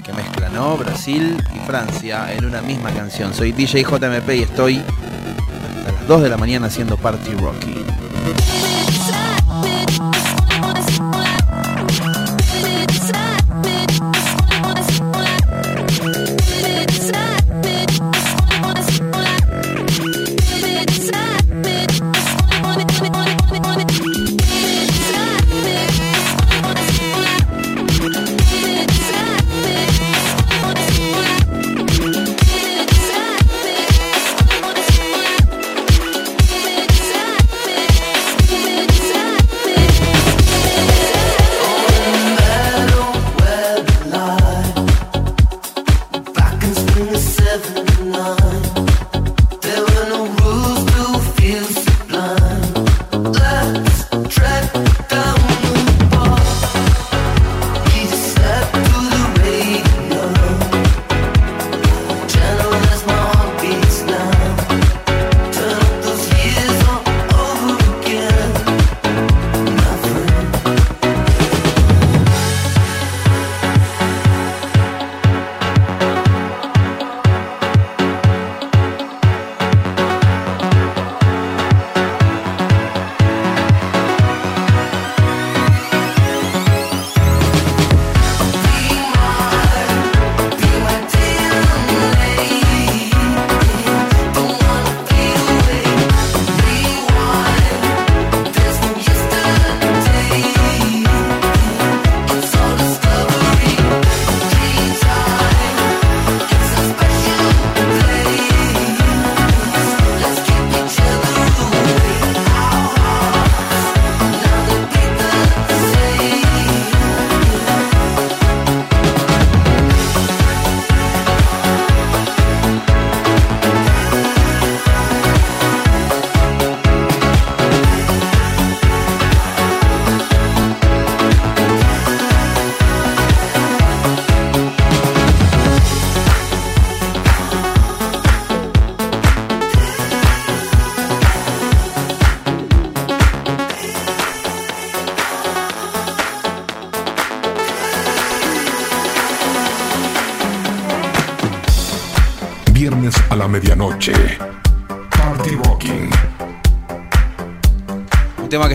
que 0.04 0.14
mezclan 0.14 0.52
Brasil 0.78 1.38
y 1.56 1.60
Francia 1.66 2.32
en 2.34 2.46
una 2.46 2.62
misma 2.62 2.92
canción. 2.92 3.34
Soy 3.34 3.52
DJ 3.54 3.84
JMP 3.84 4.30
y 4.36 4.44
estoy 4.44 4.78
A 5.88 5.92
las 5.92 6.08
2 6.08 6.22
de 6.24 6.30
la 6.30 6.38
mañana 6.38 6.68
haciendo 6.68 6.96
Party 6.98 7.32
Rocky. 7.40 7.84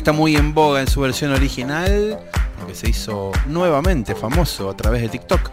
está 0.06 0.12
muy 0.16 0.36
en 0.36 0.54
boga 0.54 0.80
en 0.80 0.86
su 0.86 1.00
versión 1.00 1.32
original, 1.32 2.20
que 2.64 2.76
se 2.76 2.88
hizo 2.88 3.32
nuevamente 3.48 4.14
famoso 4.14 4.70
a 4.70 4.76
través 4.76 5.02
de 5.02 5.08
TikTok. 5.08 5.50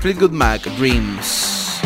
Fleetwood 0.00 0.30
Mac 0.30 0.62
Dreams. 0.78 1.80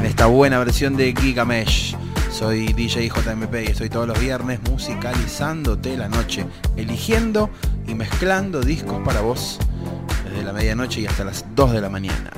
En 0.00 0.06
esta 0.06 0.24
buena 0.24 0.58
versión 0.60 0.96
de 0.96 1.12
Gigamesh. 1.14 1.94
Soy 2.32 2.68
DJ 2.72 3.10
JMP 3.10 3.54
y 3.66 3.72
estoy 3.72 3.90
todos 3.90 4.08
los 4.08 4.18
viernes 4.18 4.60
musicalizándote 4.62 5.94
la 5.98 6.08
noche, 6.08 6.46
eligiendo 6.76 7.50
y 7.86 7.94
mezclando 7.94 8.62
discos 8.62 9.02
para 9.04 9.20
vos 9.20 9.58
desde 10.26 10.42
la 10.42 10.54
medianoche 10.54 11.02
y 11.02 11.06
hasta 11.06 11.22
las 11.22 11.44
2 11.54 11.70
de 11.72 11.80
la 11.82 11.90
mañana. 11.90 12.30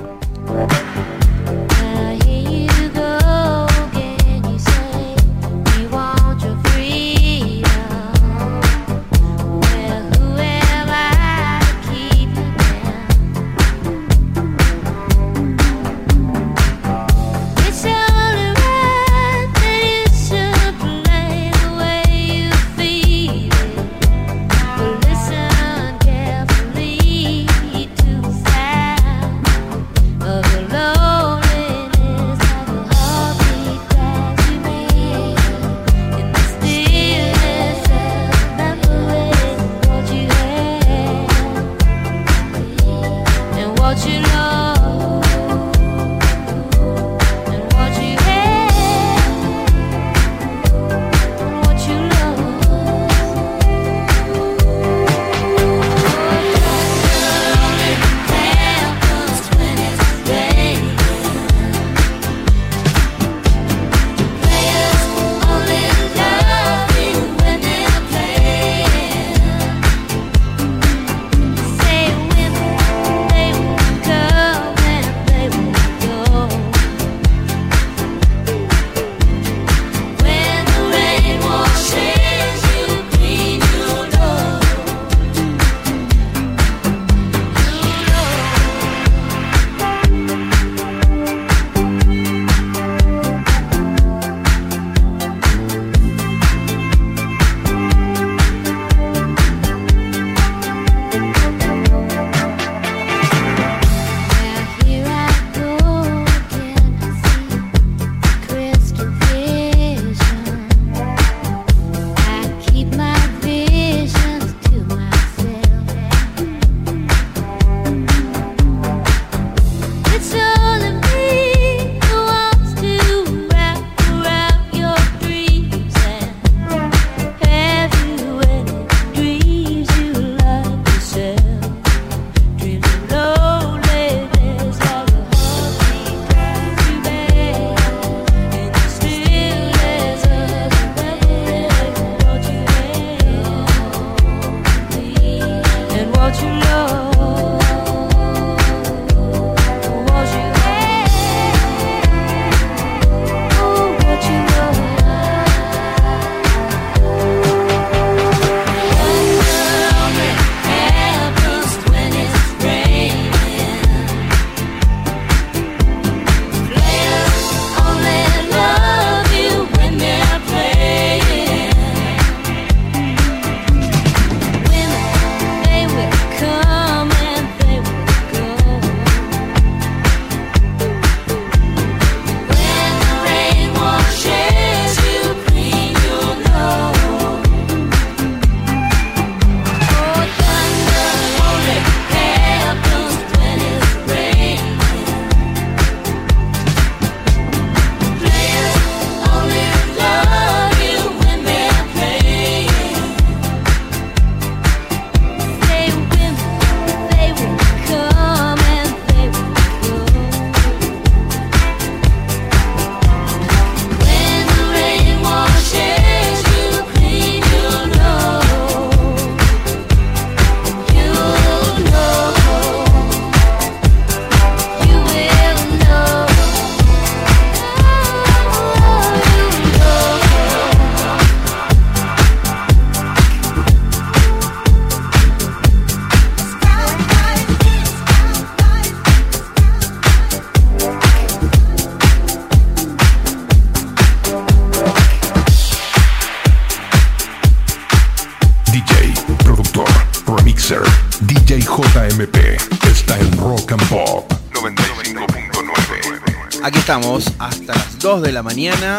de 258.21 258.31
la 258.33 258.43
mañana 258.43 258.97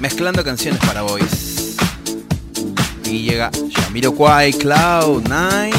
mezclando 0.00 0.42
canciones 0.44 0.80
para 0.84 1.02
boys. 1.02 1.76
Y 3.04 3.20
llega 3.22 3.50
Jamiroquai, 3.74 4.52
Cloud9, 4.52 5.70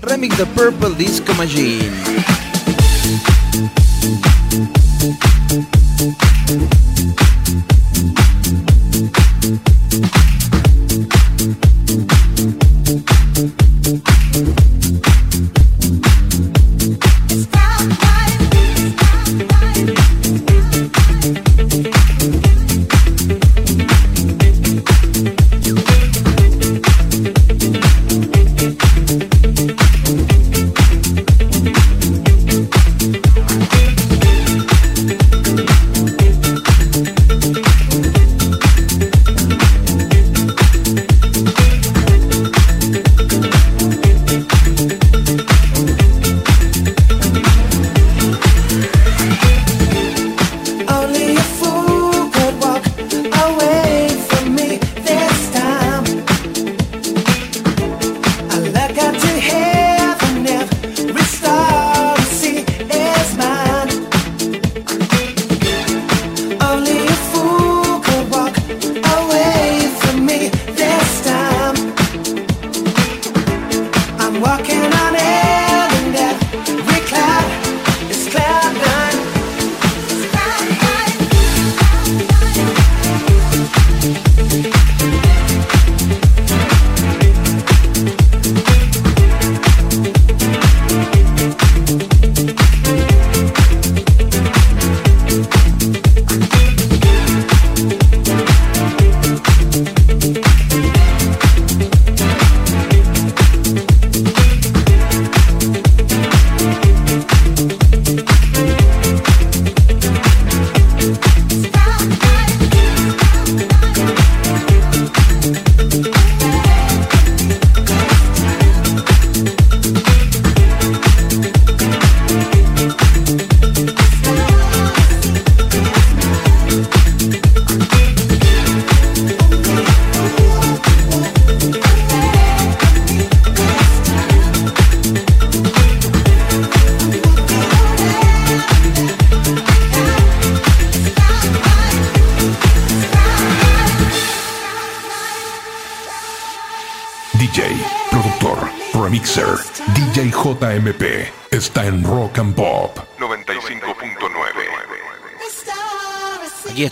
Remix 0.00 0.36
The 0.36 0.46
Purple 0.46 0.94
Disco 0.96 1.34
Machine. 1.34 2.31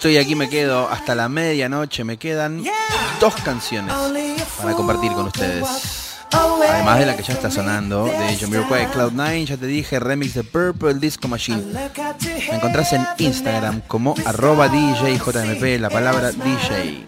Estoy 0.00 0.16
aquí, 0.16 0.34
me 0.34 0.48
quedo 0.48 0.88
hasta 0.88 1.14
la 1.14 1.28
medianoche. 1.28 2.04
Me 2.04 2.16
quedan 2.16 2.64
dos 3.20 3.34
canciones 3.44 3.92
para 4.62 4.72
compartir 4.72 5.12
con 5.12 5.26
ustedes. 5.26 6.16
Además 6.32 7.00
de 7.00 7.04
la 7.04 7.16
que 7.18 7.22
ya 7.22 7.34
está 7.34 7.50
sonando, 7.50 8.06
de 8.06 8.34
Jamiroquai 8.38 8.86
Cloud9, 8.86 9.44
ya 9.44 9.58
te 9.58 9.66
dije, 9.66 10.00
remix 10.00 10.32
de 10.32 10.42
Purple 10.44 10.94
Disco 10.94 11.28
Machine. 11.28 11.60
Me 12.50 12.56
encontrás 12.56 12.94
en 12.94 13.06
Instagram 13.18 13.82
como 13.86 14.14
arroba 14.24 14.68
DJJMP, 14.68 15.78
la 15.78 15.90
palabra 15.90 16.30
DJ. 16.32 17.04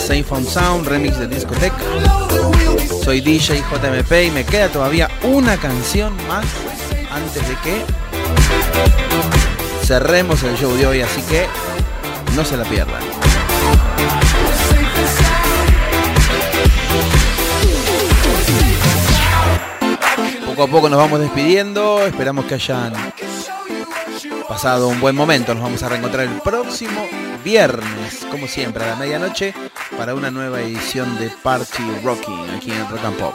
Safe 0.00 0.24
Sound, 0.48 0.86
remix 0.88 1.18
de 1.18 1.26
discoteca. 1.28 1.76
Soy 3.04 3.20
DJ 3.20 3.58
JMP 3.62 4.28
y 4.28 4.30
me 4.30 4.42
queda 4.44 4.68
todavía 4.70 5.06
una 5.22 5.56
canción 5.58 6.14
más 6.28 6.46
antes 7.14 7.46
de 7.46 7.54
que 7.56 7.84
cerremos 9.86 10.42
el 10.44 10.56
show 10.56 10.74
de 10.76 10.86
hoy, 10.86 11.02
así 11.02 11.20
que 11.22 11.46
no 12.34 12.42
se 12.44 12.56
la 12.56 12.64
pierdan. 12.64 13.02
Poco 20.46 20.62
a 20.64 20.68
poco 20.68 20.88
nos 20.88 20.98
vamos 21.00 21.20
despidiendo, 21.20 22.06
esperamos 22.06 22.46
que 22.46 22.54
hayan 22.54 22.94
pasado 24.48 24.88
un 24.88 25.00
buen 25.00 25.14
momento. 25.14 25.52
Nos 25.52 25.62
vamos 25.62 25.82
a 25.82 25.90
reencontrar 25.90 26.24
el 26.26 26.40
próximo 26.40 27.06
viernes, 27.44 28.24
como 28.30 28.46
siempre, 28.46 28.84
a 28.84 28.90
la 28.90 28.96
medianoche, 28.96 29.52
para 30.04 30.16
una 30.16 30.32
nueva 30.32 30.60
edición 30.62 31.16
de 31.20 31.30
Party 31.44 31.84
Rocking 32.02 32.50
aquí 32.56 32.72
en 32.72 32.88
Rock 32.90 33.04
and 33.04 33.18
Pop. 33.20 33.34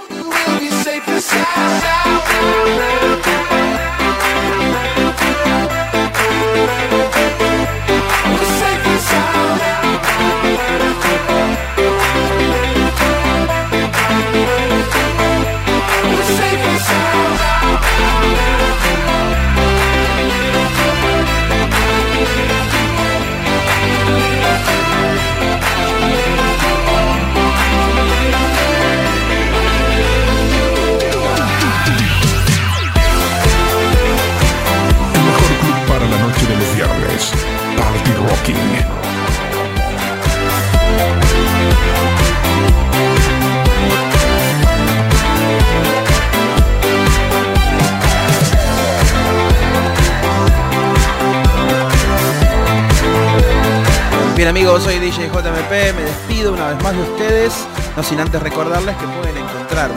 Bien 54.36 54.49
amigos, 54.49 54.84
soy 54.84 54.99
DJ 54.99 55.30
JMP, 55.30 55.95
me 55.95 56.03
despido 56.03 56.53
una 56.53 56.68
vez 56.68 56.82
más 56.84 56.95
de 56.95 57.02
ustedes, 57.02 57.68
no 57.98 58.03
sin 58.03 58.19
antes 58.22 58.41
recordarles 58.41 58.95
que 58.95 59.07
pueden 59.07 59.36
encontrarme 59.38 59.95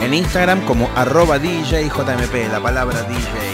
en 0.00 0.14
Instagram 0.14 0.62
como 0.62 0.88
arroba 0.96 1.38
DJJMP, 1.38 2.50
la 2.50 2.60
palabra 2.60 3.02
DJ 3.02 3.51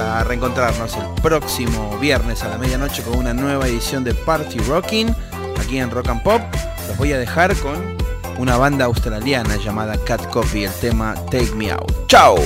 a 0.00 0.24
reencontrarnos 0.24 0.96
el 0.96 1.04
próximo 1.22 1.98
viernes 1.98 2.42
a 2.42 2.48
la 2.48 2.56
medianoche 2.58 3.02
con 3.02 3.16
una 3.18 3.34
nueva 3.34 3.66
edición 3.68 4.02
de 4.02 4.14
Party 4.14 4.58
Rocking 4.60 5.14
aquí 5.60 5.78
en 5.78 5.90
Rock 5.90 6.08
and 6.08 6.22
Pop. 6.22 6.40
Los 6.88 6.96
voy 6.96 7.12
a 7.12 7.18
dejar 7.18 7.54
con 7.56 7.74
una 8.38 8.56
banda 8.56 8.86
australiana 8.86 9.56
llamada 9.56 9.96
Cat 10.04 10.26
Coffee, 10.30 10.64
el 10.64 10.72
tema 10.72 11.14
Take 11.30 11.52
Me 11.54 11.70
Out. 11.70 11.92
¡Chao! 12.08 12.36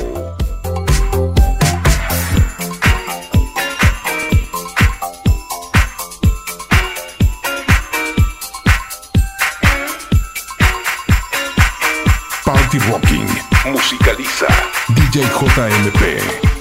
Party 12.44 12.78
Rocking 12.80 13.26
Musicaliza 13.72 14.46
DJ 14.88 15.22
JMP. 15.24 16.53